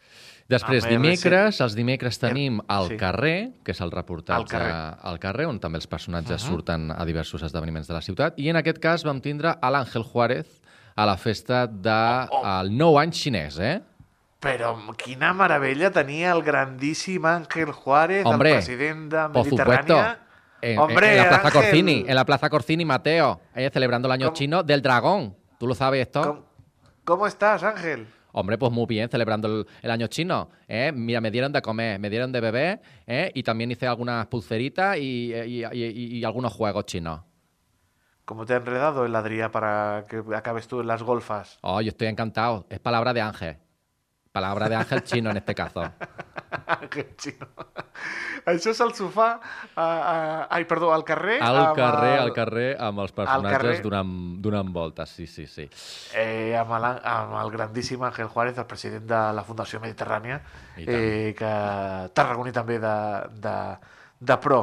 [0.48, 0.92] Després, RC.
[0.94, 2.96] dimecres, els dimecres tenim al sí.
[2.96, 4.98] carrer, que és el reportatge Al carrer.
[5.02, 8.38] al carrer, on també els personatges surten a diversos esdeveniments de la ciutat.
[8.38, 10.46] I en aquest cas vam tindre a l'Àngel Juárez
[10.94, 12.62] a la festa del Oh, oh.
[12.70, 13.80] nou any xinès, eh?
[14.38, 19.28] Però quina meravella tenia el grandíssim Ángel Juárez, Hombre, el president de.
[19.34, 20.18] Mediterránea.
[20.72, 21.62] En, Hombre, en la Plaza Ángel.
[21.62, 24.36] Corsini, en la Plaza Corsini, Mateo, eh, celebrando el año ¿Cómo?
[24.36, 25.36] chino del dragón.
[25.58, 26.22] ¿Tú lo sabes esto?
[26.22, 26.44] ¿Cómo,
[27.04, 28.06] cómo estás, Ángel?
[28.32, 30.50] Hombre, pues muy bien, celebrando el, el año chino.
[30.68, 30.92] ¿eh?
[30.94, 33.30] Mira, me dieron de comer, me dieron de beber ¿eh?
[33.34, 37.20] y también hice algunas pulseritas y, y- y- y- y algunos juegos chinos.
[38.24, 41.58] ¿Cómo te ha enredado el Adrià para que acabes tú en las golfas?
[41.62, 42.66] Oh, yo estoy encantado.
[42.68, 43.56] Es palabra de ángel.
[44.36, 45.80] Palabra de ángel chino en este caso.
[46.66, 47.46] Ángel xino.
[48.46, 49.28] Això és el sofà...
[49.72, 51.38] Uh, uh, ai, perdó, al carrer?
[51.42, 53.30] Al carrer, el- al carrer, amb els carrer.
[53.32, 54.12] personatges donant,
[54.44, 55.64] donant voltes, sí, sí, sí.
[56.14, 56.84] Eh, amb, el,
[57.14, 60.38] amb el grandíssim Ángel Juárez, el president de la Fundació Mediterrània,
[60.84, 61.52] eh, que
[62.12, 62.94] tarragoní també de,
[63.48, 63.56] de,
[64.20, 64.60] de pro.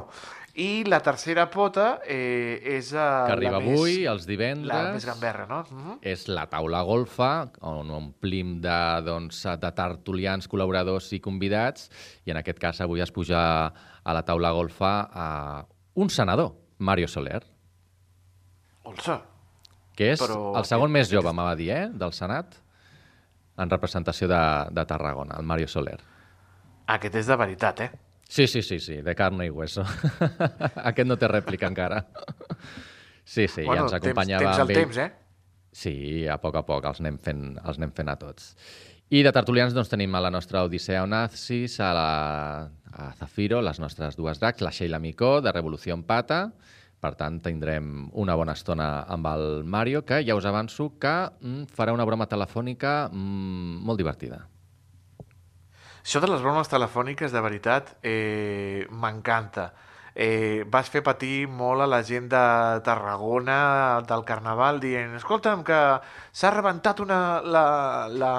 [0.53, 4.69] I la tercera pota eh, és eh, Que arriba la avui, més, els divendres.
[4.69, 5.63] la més gamberra, no?
[5.63, 5.97] Mm -hmm.
[6.01, 11.89] és la taula golfa, on omplim de, doncs, de tertulians, col·laboradors i convidats,
[12.25, 13.73] i en aquest cas avui es puja
[14.03, 17.41] a la taula golfa a un senador, Mario Soler,
[18.83, 19.21] Olsa,
[19.95, 22.57] que és Però el segon més jove, m'ha de dir, eh, del Senat,
[23.57, 24.41] en representació de,
[24.71, 25.99] de Tarragona, el Mario Soler.
[26.85, 27.91] aquest és de veritat, eh?
[28.29, 29.83] Sí, sí, sí, sí, de carne i hueso.
[30.89, 32.01] Aquest no té rèplica encara.
[33.23, 34.79] Sí, sí, ja ens acompanyava temps, temps al ell.
[34.81, 35.11] temps, eh?
[35.73, 35.93] Sí,
[36.29, 38.53] a poc a poc els anem fent, els anem fent a tots.
[39.13, 43.81] I de tertulians doncs, tenim a la nostra Odissea Onazis, a, la, a Zafiro, les
[43.81, 46.47] nostres dues dracs, la Sheila Micó, de Revolució en Pata.
[47.03, 51.67] Per tant, tindrem una bona estona amb el Mario, que ja us avanço que mm,
[51.75, 54.39] farà una broma telefònica mm, molt divertida.
[56.03, 59.71] Això de les bromes telefòniques, de veritat, eh, m'encanta.
[60.13, 62.41] Eh, vas fer patir molt a la gent de
[62.85, 65.79] Tarragona del Carnaval dient escolta'm que
[66.31, 67.63] s'ha rebentat una, la,
[68.11, 68.33] la,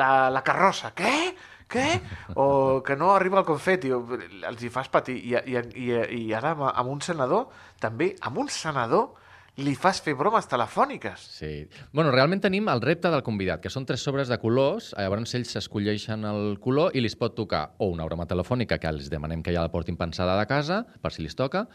[0.00, 0.94] la, la carrossa.
[0.96, 1.34] Què?
[1.70, 1.86] Què?
[2.34, 3.92] O que no arriba el confeti.
[3.92, 4.00] O,
[4.48, 5.18] els hi fas patir.
[5.26, 5.90] I, i, i,
[6.22, 7.50] i ara amb, amb un senador,
[7.82, 9.19] també, amb un senador,
[9.58, 11.24] li fas fer bromes telefòniques.
[11.40, 11.50] Sí.
[11.92, 15.34] Bueno, realment tenim el repte del convidat, que són tres sobres de colors, eh, llavors
[15.34, 19.42] ells escolleixen el color i li pot tocar o una broma telefònica, que els demanem
[19.42, 21.66] que ja la portin pensada de casa, per si li toca,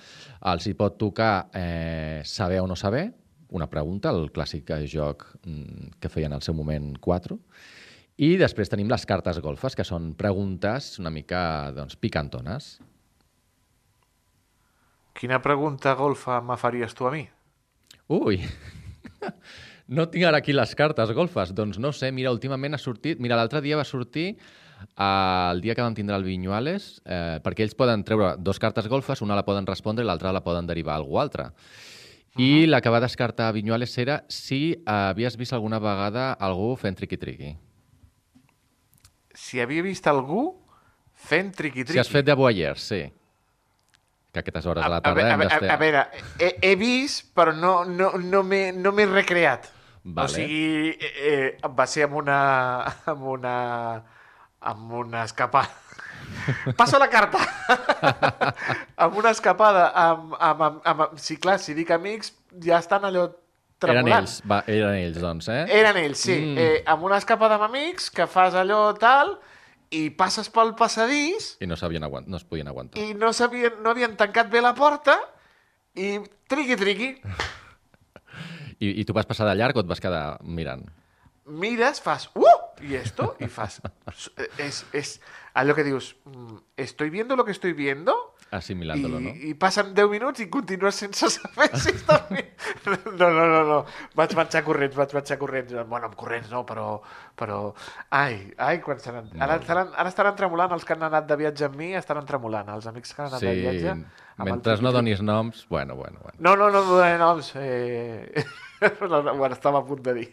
[0.54, 3.12] els hi pot tocar eh, saber o no saber,
[3.50, 7.38] una pregunta, el clàssic joc mm, que feien al seu moment 4,
[8.18, 12.80] i després tenim les cartes golfes, que són preguntes una mica doncs, picantones.
[15.16, 17.26] Quina pregunta golfa me faries tu a mi?
[18.08, 18.38] Ui,
[19.88, 21.54] no tinc ara aquí les cartes golfes.
[21.58, 23.20] Doncs no sé, mira, últimament ha sortit...
[23.22, 27.66] Mira, l'altre dia va sortir eh, el dia que vam tindre el Vinyuales, eh, perquè
[27.66, 30.96] ells poden treure dos cartes golfes, una la poden respondre i l'altra la poden derivar
[30.96, 31.50] a algú altre.
[32.38, 37.00] I la que va descartar Vinyuales era si eh, havies vist alguna vegada algú fent
[37.00, 37.56] triqui-triqui.
[39.36, 40.48] Si havia vist algú
[41.16, 41.98] fent triqui-triqui.
[41.98, 43.08] Si has fet de voyeur, sí.
[44.36, 45.70] Que a aquestes hores de la a, tarda a, hem a, d'estar...
[45.70, 46.02] a, a veure,
[46.44, 49.70] he, he vist, però no, no, no m'he no recreat.
[50.04, 50.28] Vale.
[50.28, 52.40] O sigui, eh, eh, va ser amb una...
[53.14, 53.56] amb una...
[54.60, 55.72] amb una escapada.
[56.78, 57.40] Passo la carta!
[59.08, 61.18] amb una escapada, amb, amb, amb, amb...
[61.22, 62.34] Sí, clar, si dic amics,
[62.66, 64.24] ja estan allò Eren tremolant.
[64.26, 65.64] ells, va, eren ells, doncs, eh?
[65.80, 66.36] Eren ells, sí.
[66.42, 66.58] Mm.
[66.60, 69.38] Eh, amb una escapada amb amics, que fas allò tal,
[69.96, 72.28] i passes pel passadís, I no, sabien aguant...
[72.28, 73.02] no es podien aguantar.
[73.02, 75.18] i no, sabien, no havien tancat bé la porta,
[75.96, 76.18] i
[76.52, 77.12] triqui-triqui,
[78.84, 80.84] I, I tu vas passar de llarg o et vas quedar mirant?
[81.46, 83.78] mires, fas, uh, i esto, i fas,
[84.58, 85.12] és, és
[85.54, 89.32] allò que dius, mm, estoy viendo lo que estoy viendo, Assimilándolo, i, no?
[89.50, 92.44] i passen 10 minuts i continues sense saber si està bé.
[92.86, 93.78] No, no, no, no.
[94.18, 95.74] Vaig marxar corrents, vaig marxar corrents.
[95.90, 97.00] Bueno, amb corrents no, però...
[97.38, 97.60] però...
[98.14, 99.32] Ai, ai, quan seran...
[99.42, 102.70] Ara, estaran, ara estaran tremolant els que han anat de viatge amb mi, estaran tremolant.
[102.76, 103.96] Els amics que han anat Sí, de viatge...
[104.46, 105.66] mentre no donis noms...
[105.70, 106.38] Bueno, bueno, bueno.
[106.40, 107.52] No, no, no, no donem noms.
[107.56, 108.46] Eh...
[109.10, 110.28] no, no, bueno, estava a punt de dir.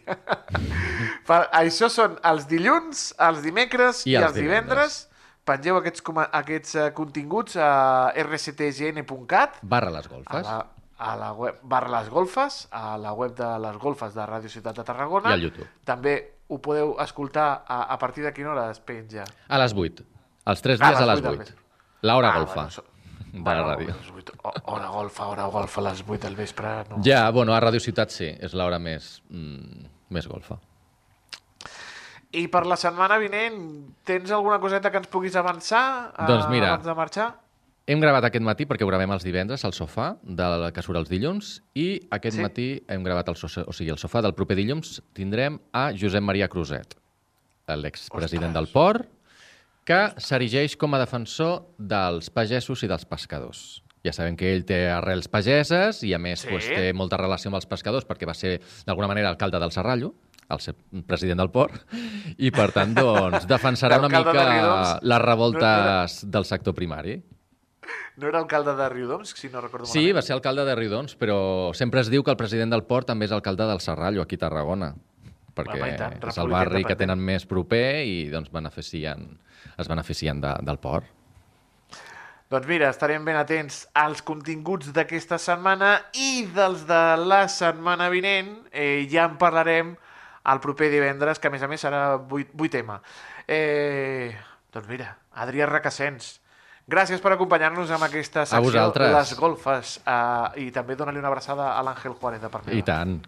[1.29, 5.01] per, això són els dilluns, els dimecres I i, els els divendres.
[5.43, 10.45] Pengeu aquests, aquests uh, continguts a rctgn.cat Barra les a golfes.
[10.47, 10.59] la,
[11.03, 14.77] a la web barra les golfes, a la web de les golfes de Ràdio Ciutat
[14.79, 15.29] de Tarragona.
[15.29, 15.67] I al YouTube.
[15.83, 16.13] També
[16.47, 19.25] ho podeu escoltar a, a partir de quina hora es penja.
[19.49, 20.05] A les 8.
[20.53, 21.51] Els tres dies a les les vuit 8.
[21.51, 22.83] del L'hora Ah, golfa bueno, so-
[23.33, 23.95] de la ràdio.
[24.65, 26.73] Hora golfa, hora golfa a les 8 del vespre.
[26.89, 27.01] No.
[27.03, 30.59] Ja, bueno, a Ràdio Ciutat sí, és l'hora més, mm, més golfa.
[32.33, 33.59] I per la setmana vinent,
[34.07, 36.71] tens alguna coseta que ens puguis avançar eh, Doncs mira.
[36.73, 37.27] abans de marxar?
[37.85, 40.97] Hem gravat aquest matí perquè ho gravem els divendres al sofà, de la que surt
[41.01, 42.41] els dilluns, i aquest Sí?
[42.41, 46.23] matí hem gravat el, sofà, o sigui, el sofà del proper dilluns tindrem a Josep
[46.23, 46.95] Maria Cruzet,
[47.75, 49.09] l'expresident del port,
[49.85, 53.81] que s'erigeix com a defensor dels pagesos i dels pescadors.
[54.03, 56.49] Ja sabem que ell té arrels pageses i, a més, Sí.
[56.49, 60.13] doncs, té molta relació amb els pescadors perquè va ser, d'alguna manera, alcalde del Serrallo,
[60.49, 60.73] el ser
[61.07, 61.85] president del port,
[62.37, 64.97] i, per tant, doncs, defensarà una de mica Riudoms.
[65.03, 67.21] les revoltes del sector primari.
[68.17, 71.73] No era alcalde de Riudoms, si no recordo Sí, va ser alcalde de Riudons, però
[71.73, 74.43] sempre es diu que el president del port també és alcalde del Serrallo, aquí a
[74.45, 74.93] Tarragona,
[75.57, 79.25] perquè i tant, és el barri que tenen més proper i doncs, beneficien,
[79.77, 81.09] es beneficien de, del port.
[82.53, 88.59] Doncs mira, estarem ben atents als continguts d'aquesta setmana i dels de la setmana vinent.
[88.69, 89.95] Eh, ja en parlarem
[90.51, 92.97] el proper divendres, que a més a més serà 8, 8M.
[93.47, 94.33] Eh,
[94.73, 96.39] doncs mira, Adrià Recassens,
[96.89, 98.89] gràcies per acompanyar-nos amb aquesta secció.
[98.99, 102.77] Les Golfes eh, i també donar-li una abraçada a l'Àngel Juárez de part meva.
[102.79, 103.21] I tant.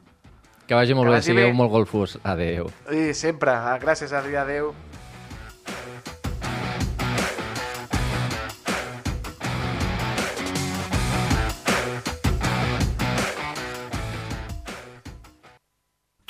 [0.65, 1.53] Que vagi molt Que bé, vagi sigueu bé.
[1.53, 2.17] molt golfos.
[2.23, 2.71] Adeu.
[2.89, 3.53] I sempre.
[3.83, 4.41] Gràcies, Adrià.
[4.41, 4.73] Adéu.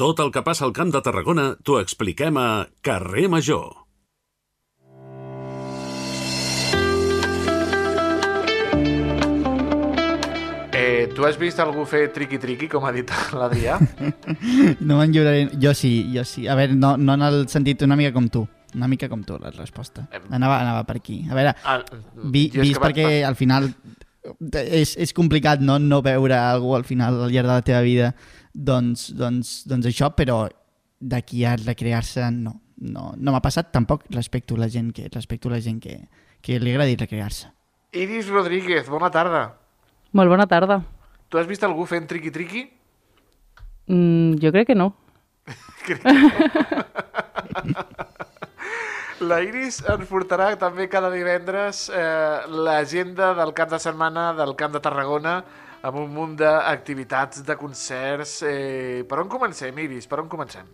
[0.02, 2.48] Tot el que passa al Camp de Tarragona t'ho expliquem a
[2.90, 3.68] Carrer Major.
[10.74, 13.78] Eh, Eh, tu has vist algú fer triqui-triqui, com ha dit l'Adrià?
[14.88, 15.46] No me'n lliuraré...
[15.62, 16.48] Jo sí, jo sí.
[16.52, 18.44] A veure, no, no en el sentit una mica com tu.
[18.76, 20.04] Una mica com tu, la resposta.
[20.36, 21.22] Anava, anava per aquí.
[21.32, 21.78] A veure, Ah,
[22.28, 23.70] vi, vist perquè al final
[24.52, 28.12] és, és complicat no, no veure algú al final al llarg de la teva vida
[28.56, 30.46] doncs, doncs, doncs això, però
[31.00, 35.52] d'aquí a recrear-se no, no, no m'ha passat tampoc respecto a la gent que, respecto
[35.52, 36.00] a la gent que,
[36.42, 37.52] que li agradi recrear-se.
[37.96, 39.48] Iris Rodríguez, bona tarda.
[40.16, 40.82] Molt bona tarda.
[41.30, 42.66] Tu has vist algú fent triqui-triqui?
[43.92, 44.94] Mm, jo crec que no.
[49.24, 54.74] La Iris ens portarà també cada divendres eh, l'agenda del cap de setmana del Camp
[54.76, 55.38] de Tarragona
[55.86, 58.40] amb un munt d'activitats, de concerts...
[58.46, 60.10] Eh, per on comencem, Iris?
[60.10, 60.66] Per on comencem?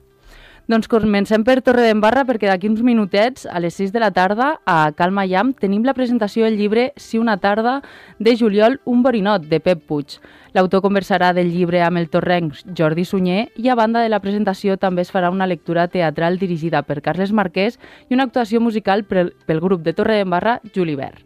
[0.70, 4.94] Doncs comencem per Torredembarra perquè d'aquí uns minutets, a les 6 de la tarda, a
[4.96, 7.82] Calma Llam, tenim la presentació del llibre Si una tarda,
[8.20, 10.20] de juliol, un borinot, de Pep Puig.
[10.54, 14.78] L'autor conversarà del llibre amb el torrenc Jordi Sunyer i a banda de la presentació
[14.78, 19.34] també es farà una lectura teatral dirigida per Carles Marquès i una actuació musical pel,
[19.48, 21.26] pel grup de Torredembarra, Julivert.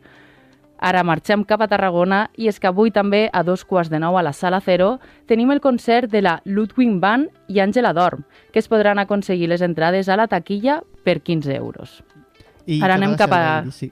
[0.77, 4.17] Ara marxem cap a Tarragona i és que avui també a dos quarts de nou
[4.17, 8.59] a la Sala Cero tenim el concert de la Ludwig Band i Àngela Dorm, que
[8.59, 12.03] es podran aconseguir les entrades a la taquilla per 15 euros.
[12.67, 13.91] I Ara anem cap a- Sí.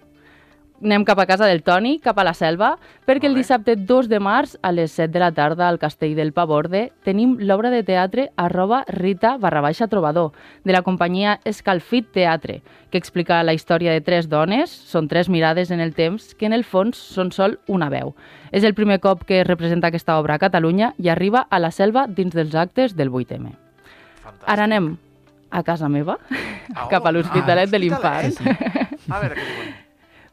[0.84, 2.74] Anem cap a casa del Toni, cap a la selva,
[3.08, 6.34] perquè el dissabte 2 de març a les 7 de la tarda al Castell del
[6.36, 10.34] Paborde tenim l'obra de teatre arroba Rita barra baixa trobador,
[10.66, 12.58] de la companyia Escalfit Teatre,
[12.92, 16.54] que explica la història de tres dones, són tres mirades en el temps, que en
[16.58, 18.12] el fons són sol una veu.
[18.52, 21.72] És el primer cop que es representa aquesta obra a Catalunya i arriba a la
[21.72, 23.56] selva dins dels actes del 8M.
[24.20, 24.52] Fantàstic.
[24.52, 24.98] Ara anem
[25.50, 26.20] a casa meva,
[26.76, 28.36] Au, cap a l'Hospitalet de l'Hospitalet.
[28.36, 29.08] l'Infant.
[29.08, 29.83] A veure què diuen.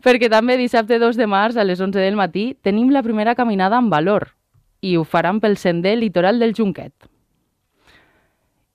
[0.01, 3.77] Perquè també dissabte 2 de març a les 11 del matí tenim la primera caminada
[3.77, 4.31] amb valor
[4.81, 6.95] i ho faran pel sender litoral del Junquet.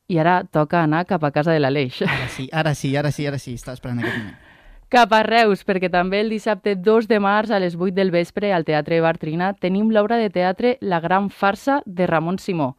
[0.07, 2.03] I ara toca anar cap a casa de l'Aleix.
[2.05, 4.41] Ara sí, ara sí, ara sí, ara sí, estava esperant aquest moment.
[4.93, 8.51] Cap a Reus, perquè també el dissabte 2 de març a les 8 del vespre
[8.53, 12.75] al Teatre Bartrina tenim l'obra de teatre La gran farsa de Ramon Simó.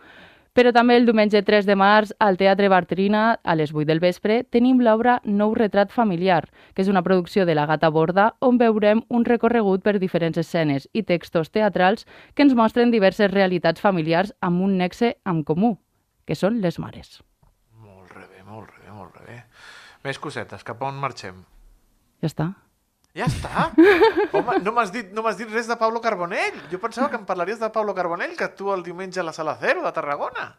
[0.57, 4.39] Però també el diumenge 3 de març al Teatre Bartrina a les 8 del vespre
[4.49, 9.03] tenim l'obra Nou retrat familiar, que és una producció de la Gata Borda on veurem
[9.13, 14.65] un recorregut per diferents escenes i textos teatrals que ens mostren diverses realitats familiars amb
[14.65, 15.77] un nexe en comú,
[16.25, 17.21] que són les mares.
[17.77, 19.43] Molt re bé, molt re bé, molt re bé.
[20.09, 21.45] Més cosetes, cap a on marxem?
[22.25, 22.55] Ja està.
[23.17, 23.71] Ja està?
[24.37, 26.59] Home, no m'has dit, no dit res de Pablo Carbonell.
[26.71, 29.57] Jo pensava que em parlaries de Pablo Carbonell, que actua el diumenge a la Sala
[29.61, 30.51] Cero de Tarragona.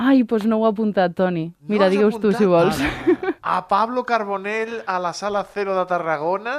[0.00, 1.50] Ai, doncs no ho he apuntat, Toni.
[1.68, 2.80] Mira, has digues tu si vols.
[3.42, 6.56] A Pablo Carbonell a la Sala Cero de Tarragona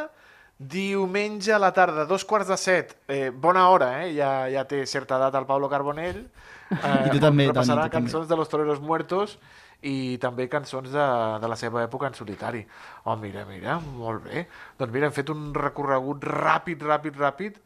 [0.57, 2.95] diumenge a la tarda, dos quarts de set.
[3.07, 4.13] Eh, bona hora, eh?
[4.17, 6.23] Ja, ja té certa edat el Pablo Carbonell.
[6.71, 7.97] Eh, I tu també, Toni, Repassarà tu també.
[7.97, 9.37] cançons de Los Toreros Muertos
[9.85, 11.05] i també cançons de,
[11.41, 12.63] de la seva època en solitari.
[13.05, 14.47] Oh, mira, mira, molt bé.
[14.79, 17.59] Doncs mira, hem fet un recorregut ràpid, ràpid, ràpid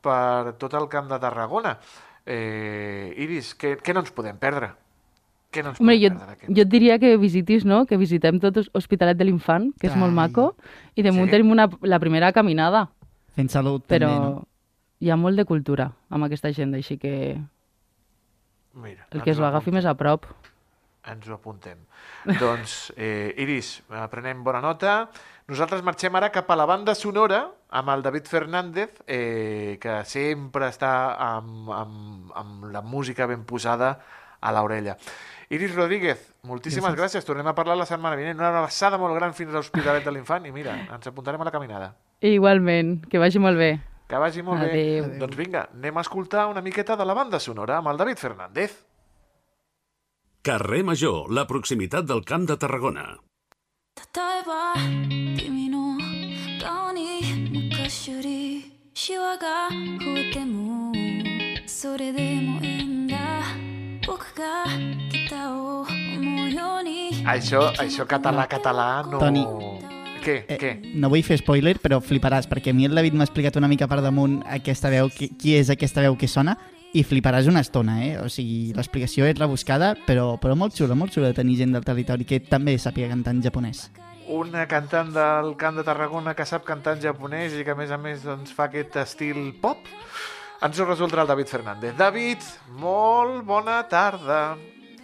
[0.00, 1.76] per tot el camp de Tarragona.
[2.24, 4.72] Eh, Iris, què, què no ens podem perdre?
[5.52, 7.84] Què no ens podem jo, perdre jo et diria que visitis, no?
[7.88, 10.50] Que visitem tot l'Hospitalet de l'Infant, que és molt maco,
[10.94, 11.36] i de munt Sí.
[11.36, 12.88] tenim una, la primera caminada,
[13.38, 14.46] Fent salut però també, no?
[15.00, 17.38] hi ha molt de cultura amb aquesta agenda, així que
[18.74, 20.26] Mira, el que es ho agafi més a prop.
[21.08, 21.78] Ens ho apuntem.
[22.38, 25.08] doncs, eh, Iris, prenem bona nota.
[25.48, 30.68] Nosaltres marxem ara cap a la banda sonora amb el David Fernández, eh, que sempre
[30.68, 33.98] està amb, amb, amb la música ben posada
[34.40, 34.96] a l'orella.
[35.48, 37.24] Iris Rodríguez, moltíssimes gràcies.
[37.24, 38.36] Tornem a parlar la setmana vinent.
[38.36, 41.54] Una abraçada molt gran fins a l'Hospitalet de l'Infant i mira, ens apuntarem a la
[41.54, 41.94] caminada.
[42.20, 43.78] Igualment, que vagi molt bé.
[44.08, 45.08] Que vagi molt Adéu.
[45.08, 45.18] bé.
[45.20, 48.76] Doncs vinga, anem a escoltar una miqueta de la banda sonora amb el David Fernández.
[50.47, 53.19] Carrer Major, la proximitat del Camp de Tarragona.
[53.95, 54.73] 例えば
[55.37, 55.97] 君の
[56.61, 57.21] 顔に
[57.69, 60.91] 昔よりシワが増えても
[61.67, 63.15] それでもいいんだ
[64.07, 64.65] 僕が
[65.11, 69.19] ギターを思うように Això, això català, català, no...
[69.19, 69.45] Toni.
[70.23, 70.71] Què, Eh, què?
[70.95, 73.87] no vull fer spoiler, però fliparàs, perquè a mi el David m'ha explicat una mica
[73.87, 76.57] per damunt aquesta veu, qui, qui és aquesta veu que sona,
[76.96, 78.14] i fliparàs una estona, eh?
[78.22, 81.84] O sigui, l'explicació és rebuscada, però, però molt xula, molt xula de tenir gent del
[81.84, 83.88] territori que també sàpiga cantar en japonès.
[84.28, 87.92] Una cantant del Camp de Tarragona que sap cantar en japonès i que, a més
[87.92, 89.88] a més, doncs, fa aquest estil pop.
[90.64, 91.94] Ens ho resoldrà el David Fernández.
[91.96, 92.42] David,
[92.80, 94.56] molt bona tarda.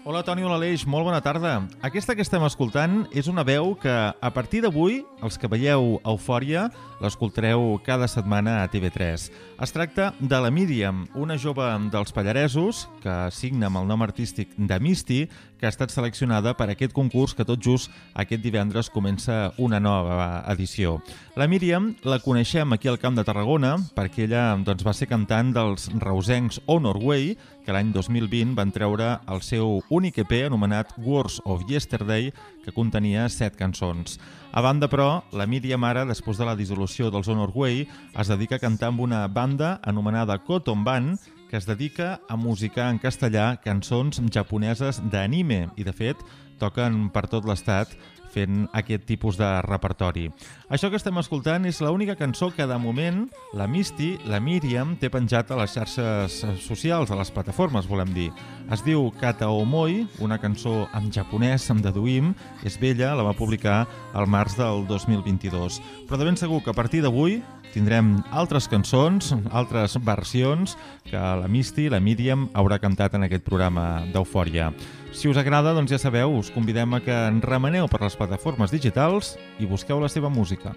[0.05, 1.55] Hola, Toni Olaleix, molt bona tarda.
[1.81, 6.67] Aquesta que estem escoltant és una veu que, a partir d'avui, els que veieu Eufòria,
[7.05, 9.29] l'escoltareu cada setmana a TV3.
[9.63, 14.57] Es tracta de la Míriam, una jove dels Pallaresos que signa amb el nom artístic
[14.57, 15.21] de Misty,
[15.61, 20.43] que ha estat seleccionada per aquest concurs que tot just aquest divendres comença una nova
[20.53, 20.99] edició.
[21.37, 25.55] La Míriam la coneixem aquí al Camp de Tarragona perquè ella doncs, va ser cantant
[25.55, 27.35] dels reusencs Honor Way,
[27.65, 32.33] que l'any 2020 van treure el seu únic EP anomenat Wars of Yesterday,
[32.65, 34.19] que contenia set cançons.
[34.55, 37.89] A banda, però, la Míriam ara, després de la dissolució dels Honor Way,
[38.23, 41.19] es dedica a cantar amb una banda anomenada Cotton Band,
[41.51, 45.65] que es dedica a musicar en castellà cançons japoneses d'anime.
[45.75, 46.23] I, de fet,
[46.63, 47.99] toquen per tot l'estat
[48.35, 50.27] fent aquest tipus de repertori.
[50.69, 53.25] Això que estem escoltant és l'única cançó que de moment
[53.55, 58.31] la Misty, la Míriam, té penjat a les xarxes socials, a les plataformes, volem dir.
[58.75, 62.33] Es diu Kata Omoi, una cançó en japonès, em deduïm,
[62.67, 65.81] és vella, la va publicar al març del 2022.
[66.09, 67.41] Però de ben segur que a partir d'avui
[67.75, 70.77] tindrem altres cançons, altres versions
[71.09, 74.71] que la Misty, la Míriam, haurà cantat en aquest programa d'Eufòria.
[75.15, 78.73] Si us agrada, doncs ja sabeu, us convidem a que ens remeneu per les plataformes
[78.75, 80.75] digitals i busqueu la seva música.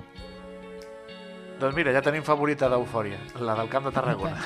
[1.57, 4.38] Doncs mira, ja tenim favorita d'Eufòria, la del Camp de Tarragona.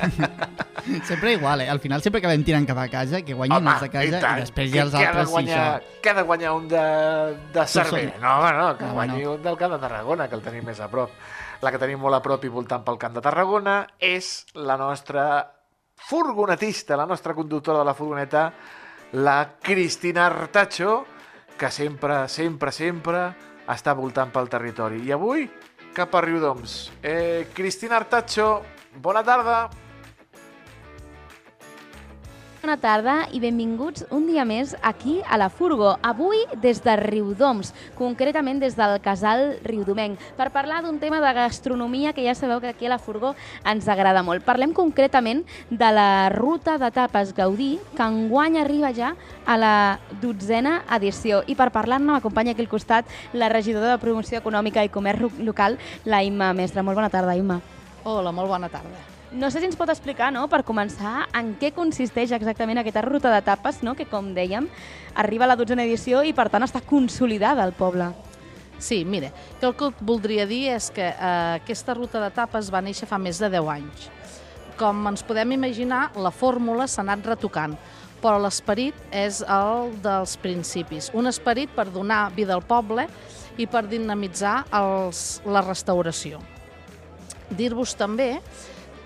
[1.04, 1.68] Sempre igual, eh?
[1.68, 4.40] Al final sempre acabem tirant cap a casa, que guanyin els de casa i, tant.
[4.40, 6.00] després Que- ja els que ha de altres sí, guanyar, això.
[6.00, 6.84] Que ha de guanyar un de,
[7.52, 8.14] de Cervera.
[8.22, 9.34] No, home, no, que No, guanyi no.
[9.36, 11.12] un del Camp de Tarragona, que el tenim més a prop.
[11.60, 15.26] La que tenim molt a prop i voltant pel Camp de Tarragona és la nostra
[16.08, 18.46] furgonetista, la nostra conductora de la furgoneta,
[19.12, 21.06] la Cristina Artacho,
[21.58, 23.22] que sempre, sempre, sempre
[23.70, 25.02] està voltant pel territori.
[25.06, 25.48] I avui,
[25.94, 26.90] cap a Riudoms.
[27.02, 28.62] Eh, Cristina Artacho,
[29.02, 29.68] bona tarda.
[32.60, 37.70] Bona tarda i benvinguts un dia més aquí a la Furgo, avui des de Riudoms,
[37.96, 42.68] concretament des del casal Riudomenc, per parlar d'un tema de gastronomia que ja sabeu que
[42.68, 43.30] aquí a la Furgo
[43.64, 44.44] ens agrada molt.
[44.44, 45.40] Parlem concretament
[45.70, 49.14] de la ruta de tapes Gaudí, que enguany arriba ja
[49.46, 49.74] a la
[50.20, 51.40] dotzena edició.
[51.48, 55.80] I per parlar-ne m'acompanya aquí al costat la regidora de Promoció Econòmica i Comerç Local,
[56.04, 56.84] la Imma Mestre.
[56.84, 57.56] Molt bona tarda, Imma.
[58.04, 59.09] Hola, molt bona tarda.
[59.30, 63.30] No sé si ens pot explicar, no, per començar, en què consisteix exactament aquesta ruta
[63.30, 64.66] de tapes, no, que com dèiem,
[65.14, 68.08] arriba a la dotzena edició i per tant està consolidada al poble.
[68.82, 73.06] Sí, mira, que el que voldria dir és que eh, aquesta ruta d'etapes va néixer
[73.06, 74.08] fa més de 10 anys.
[74.80, 77.76] Com ens podem imaginar, la fórmula s'ha anat retocant,
[78.24, 81.12] però l'esperit és el dels principis.
[81.14, 83.06] Un esperit per donar vida al poble
[83.60, 86.42] i per dinamitzar els, la restauració.
[87.50, 88.40] Dir-vos també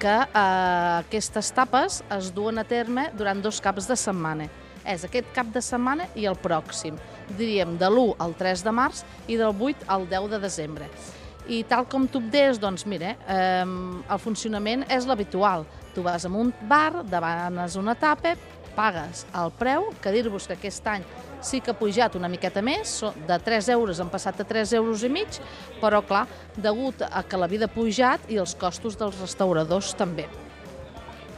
[0.04, 4.50] que eh, aquestes tapes es duen a terme durant dos caps de setmana.
[4.84, 6.98] És aquest cap de setmana i el pròxim.
[7.38, 9.00] Diríem de l'1 al 3 de març
[9.32, 10.90] i del 8 al 10 de desembre.
[11.48, 15.64] I tal com tu deies, doncs mira, eh, el funcionament és l'habitual.
[15.96, 18.36] Tu vas a un bar, demanes una tapa,
[18.76, 21.04] pagues el preu, que dir-vos que aquest any
[21.44, 22.96] sí que ha pujat una miqueta més,
[23.28, 25.38] de 3 euros han passat a 3 euros i mig,
[25.82, 26.24] però clar,
[26.56, 30.26] degut a que la vida ha pujat i els costos dels restauradors també.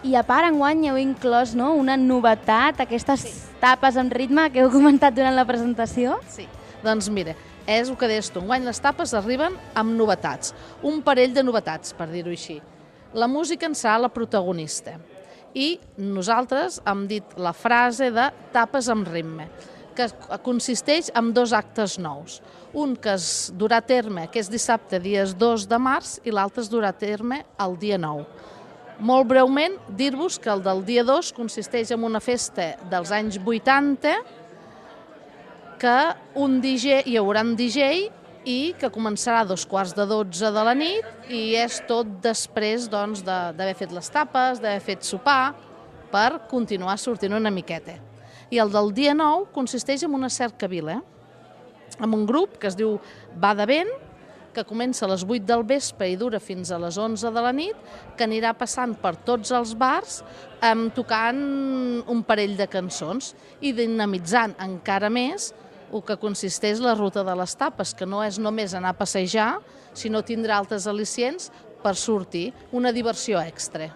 [0.07, 3.34] I a part, enguany heu inclòs no, una novetat, aquestes sí.
[3.59, 6.20] tapes amb ritme que heu comentat durant la presentació.
[6.30, 6.46] Sí.
[6.84, 7.34] Doncs mira,
[7.66, 10.54] és el que deies tu, enguany les tapes arriben amb novetats,
[10.86, 12.61] un parell de novetats, per dir-ho així.
[13.16, 14.94] La música en serà la protagonista
[15.57, 19.48] i nosaltres hem dit la frase de tapes amb ritme,
[19.97, 20.07] que
[20.44, 22.40] consisteix en dos actes nous.
[22.76, 26.68] Un que es durà a terme aquest dissabte, dies 2 de març, i l'altre es
[26.70, 28.26] durà a terme el dia 9.
[29.01, 34.14] Molt breument, dir-vos que el del dia 2 consisteix en una festa dels anys 80
[35.78, 35.97] que
[36.40, 38.07] un DJ, hi haurà un DJ
[38.49, 42.86] i que començarà a dos quarts de 12 de la nit i és tot després
[42.88, 45.55] doncs, de- d'haver fet les tapes, d'haver fet sopar,
[46.12, 47.99] per continuar sortint una miqueta.
[48.51, 51.01] I el del dia 9 consisteix en una cercavila,
[51.99, 52.99] amb un grup que es diu
[53.42, 53.90] Va de Vent,
[54.57, 57.53] que comença a les 8 del vespre i dura fins a les 11 de la
[57.53, 57.76] nit,
[58.16, 60.22] que anirà passant per tots els bars
[60.64, 61.42] um, tocant
[62.09, 65.51] un parell de cançons i dinamitzant encara més
[65.92, 69.59] el que consisteix la ruta de les tapes, que no és només anar a passejar,
[69.94, 71.53] sinó tindrà altres al·licients
[71.84, 73.92] per sortir, una diversió extra.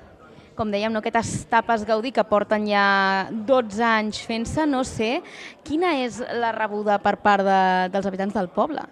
[0.60, 2.84] Com dèiem, no, aquestes tapes Gaudí que porten ja
[3.48, 5.22] 12 anys fent-se, no sé,
[5.64, 7.62] quina és la rebuda per part de,
[7.94, 8.84] dels habitants del poble?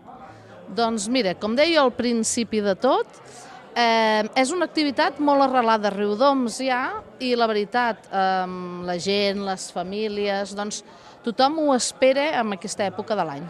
[0.73, 3.21] Doncs mira, com deia al principi de tot,
[3.79, 6.81] Eh, és una activitat molt arrelada a Riudoms ja
[7.23, 8.47] i la veritat, eh,
[8.89, 10.81] la gent, les famílies, doncs
[11.23, 13.45] tothom ho espera en aquesta època de l'any.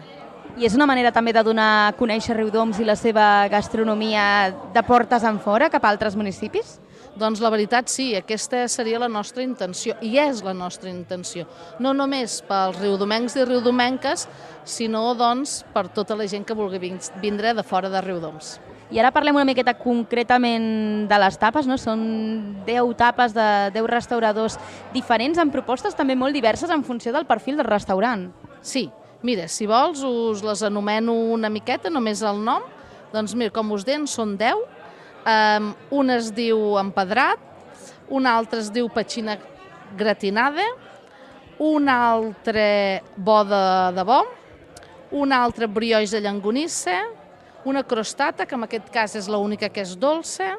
[0.59, 4.83] I és una manera també de donar a conèixer Riudoms i la seva gastronomia de
[4.83, 6.77] portes en fora cap a altres municipis?
[7.19, 11.43] Doncs la veritat sí, aquesta seria la nostra intenció, i és la nostra intenció.
[11.83, 14.23] No només pels riudomencs i riudomenques,
[14.63, 18.59] sinó doncs per tota la gent que vulgui vin- vindre de fora de Riudoms.
[18.89, 21.75] I ara parlem una miqueta concretament de les tapes, no?
[21.77, 24.55] Són 10 tapes de 10 restauradors
[24.95, 28.29] diferents amb propostes també molt diverses en funció del perfil del restaurant.
[28.61, 28.87] Sí,
[29.21, 32.63] mira, si vols us les anomeno una miqueta, només el nom.
[33.13, 34.78] Doncs mira, com us deien, són 10.
[35.27, 37.41] Um, un es diu empedrat,
[38.09, 39.35] un altre es diu petxina
[39.99, 40.63] gratinada,
[41.59, 43.63] un altre bo de,
[43.97, 44.21] de bo,
[45.19, 47.01] un altre brioix de llangonissa,
[47.65, 50.53] una crostata, que en aquest cas és l'única que és dolça,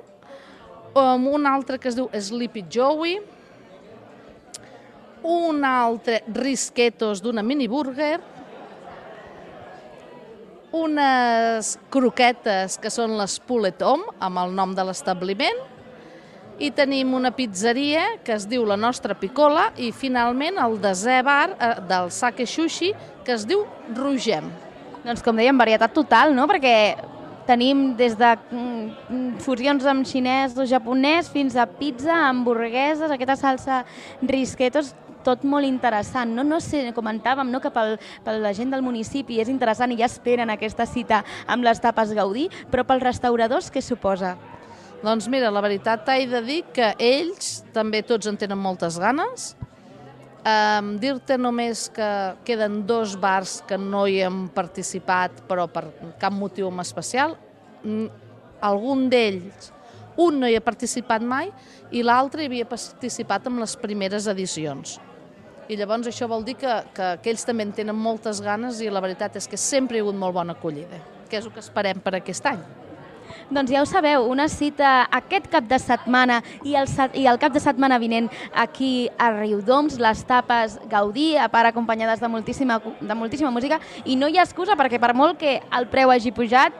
[0.92, 3.16] um, un altre que es diu Sleepy Joey,
[5.24, 8.20] un altre risquetos d'una mini burger,
[10.72, 15.58] unes croquetes que són les Puletom, amb el nom de l'establiment,
[16.60, 21.54] i tenim una pizzeria que es diu La Nostra Picola i finalment el desè bar
[21.54, 22.92] eh, del Sake Sushi
[23.24, 23.64] que es diu
[23.96, 24.50] Rugem.
[25.00, 26.44] Doncs com dèiem, varietat total, no?
[26.50, 26.74] Perquè
[27.48, 33.80] tenim des de mm, fusions amb xinès o japonès fins a pizza, hamburgueses, aquesta salsa
[34.20, 34.92] risquetos,
[35.24, 36.32] tot molt interessant.
[36.36, 39.98] No, no sé, comentàvem no, que pel, per la gent del municipi és interessant i
[40.00, 44.36] ja esperen aquesta cita amb les tapes Gaudí, però pels restauradors què suposa?
[45.00, 49.54] Doncs mira, la veritat t'he de dir que ells també tots en tenen moltes ganes.
[50.40, 52.08] Um, Dir-te només que
[52.44, 55.86] queden dos bars que no hi hem participat, però per
[56.20, 57.36] cap motiu en especial.
[57.84, 58.08] Mm,
[58.60, 59.70] Algun d'ells,
[60.20, 61.48] un no hi ha participat mai
[61.96, 64.98] i l'altre hi havia participat en les primeres edicions.
[65.70, 68.88] I llavors això vol dir que, que, que ells també en tenen moltes ganes i
[68.90, 70.98] la veritat és que sempre hi ha hagut molt bona acollida,
[71.30, 72.62] que és el que esperem per aquest any.
[73.50, 77.38] Doncs ja ho sabeu, una cita aquest cap de setmana i el, set- i el
[77.38, 78.26] cap de setmana vinent
[78.58, 84.16] aquí a Riudoms, les tapes Gaudí, a part acompanyades de moltíssima, de moltíssima música, i
[84.18, 86.74] no hi ha excusa perquè per molt que el preu hagi pujat,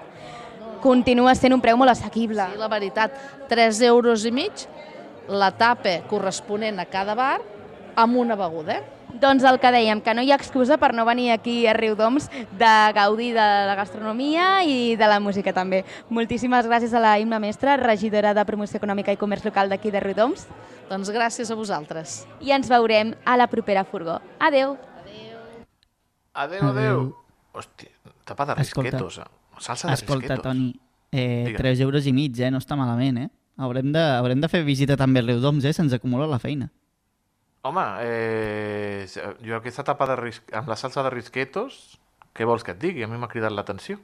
[0.82, 2.50] continua sent un preu molt assequible.
[2.50, 3.14] Sí, la veritat,
[3.50, 4.66] 3 euros i mig,
[5.30, 7.38] la tapa corresponent a cada bar,
[7.96, 8.78] amb una beguda.
[8.78, 8.82] Eh?
[9.20, 12.28] Doncs el que dèiem, que no hi ha excusa per no venir aquí a Riudoms
[12.30, 15.84] de gaudir de la gastronomia i de la música també.
[16.08, 20.00] Moltíssimes gràcies a la Imma Mestre, regidora de Promoció Econòmica i Comerç Local d'aquí de
[20.00, 20.46] Riudoms.
[20.90, 22.24] Doncs gràcies a vosaltres.
[22.40, 24.20] I ens veurem a la propera furgó.
[24.38, 24.76] Adeu!
[26.34, 27.00] Adéu, adéu.
[27.52, 27.90] Hòstia,
[28.24, 28.90] tapa de Escolta.
[28.90, 29.18] risquetos.
[29.18, 29.24] eh?
[29.58, 30.42] Salsa de Escolta, risquetos.
[30.44, 30.80] Toni,
[31.10, 31.56] eh, Digue'm.
[31.56, 32.50] 3 euros i mig, eh?
[32.50, 33.28] No està malament, eh?
[33.58, 35.72] Haurem de, haurem de fer visita també al Riudoms, eh?
[35.72, 36.70] Se'ns acumula la feina.
[37.62, 39.06] Home, eh,
[39.44, 40.40] jo aquesta tapa de ris...
[40.56, 41.98] amb la salsa de risquetos,
[42.32, 43.04] què vols que et digui?
[43.04, 43.98] A mi m'ha cridat l'atenció.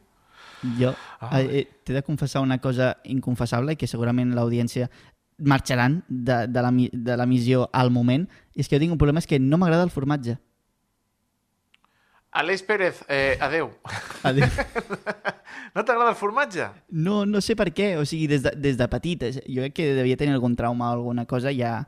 [0.77, 4.91] Jo Ah, eh, eh, t'he de confessar una cosa inconfessable i que segurament l'audiència
[5.39, 9.21] marxaran de, de, la, de l'emissió al moment, i és que jo tinc un problema,
[9.21, 10.37] és que no m'agrada el formatge.
[12.37, 13.71] Aleix Pérez, eh, adéu.
[14.23, 14.49] Adéu.
[15.75, 16.69] no t'agrada el formatge?
[16.93, 19.77] No, no sé per què, o sigui, des de, des de petit, eh, jo crec
[19.79, 21.87] que devia tenir algun trauma o alguna cosa, ja,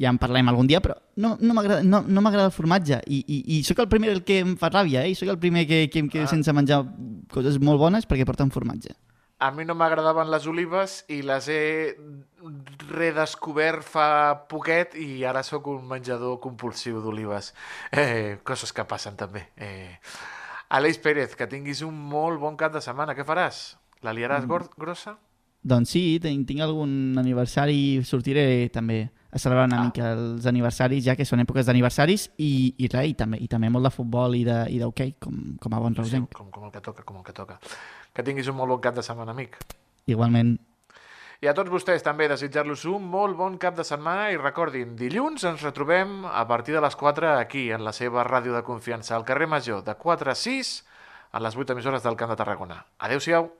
[0.00, 3.58] ja en parlem algun dia, però no, no m'agrada no, no el formatge, i, i,
[3.58, 5.10] i sóc el primer el que em fa ràbia, eh?
[5.10, 6.28] i sóc el primer que, que em quedo Ah.
[6.32, 6.84] sense menjar
[7.30, 8.94] coses molt bones perquè porten formatge.
[9.38, 11.94] A mi no m'agradaven les olives i les he
[12.88, 17.52] redescobert fa poquet i ara sóc un menjador compulsiu d'olives.
[17.92, 19.48] Eh, coses que passen també.
[19.56, 19.98] Eh,
[20.70, 23.14] Aleix Pérez, que tinguis un molt bon cap de setmana.
[23.14, 23.76] Què faràs?
[24.02, 24.68] La liaràs Mm.
[24.76, 25.16] grossa?
[25.62, 29.84] Doncs sí, tinc, tinc algun aniversari, sortiré també a celebrar una Ah.
[29.84, 33.68] mica els aniversaris, ja que són èpoques d'aniversaris, i, i res, i també, i també
[33.70, 36.32] molt de futbol i d'hoquei, com, com a bon Sí, reusenc.
[36.32, 37.58] com, com el que toca, com el que toca.
[38.14, 39.56] Que tinguis un molt bon cap de setmana, amic.
[40.06, 40.58] Igualment,
[41.40, 45.44] I a tots vostès també desitjar-los un molt bon cap de setmana i recordin, dilluns
[45.44, 49.24] ens retrobem a partir de les 4 aquí, en la seva ràdio de confiança, al
[49.24, 50.84] carrer Major, de 4 a 6,
[51.30, 52.84] a les 8 emissores del Camp de Tarragona.
[52.98, 53.52] Adéu-siau!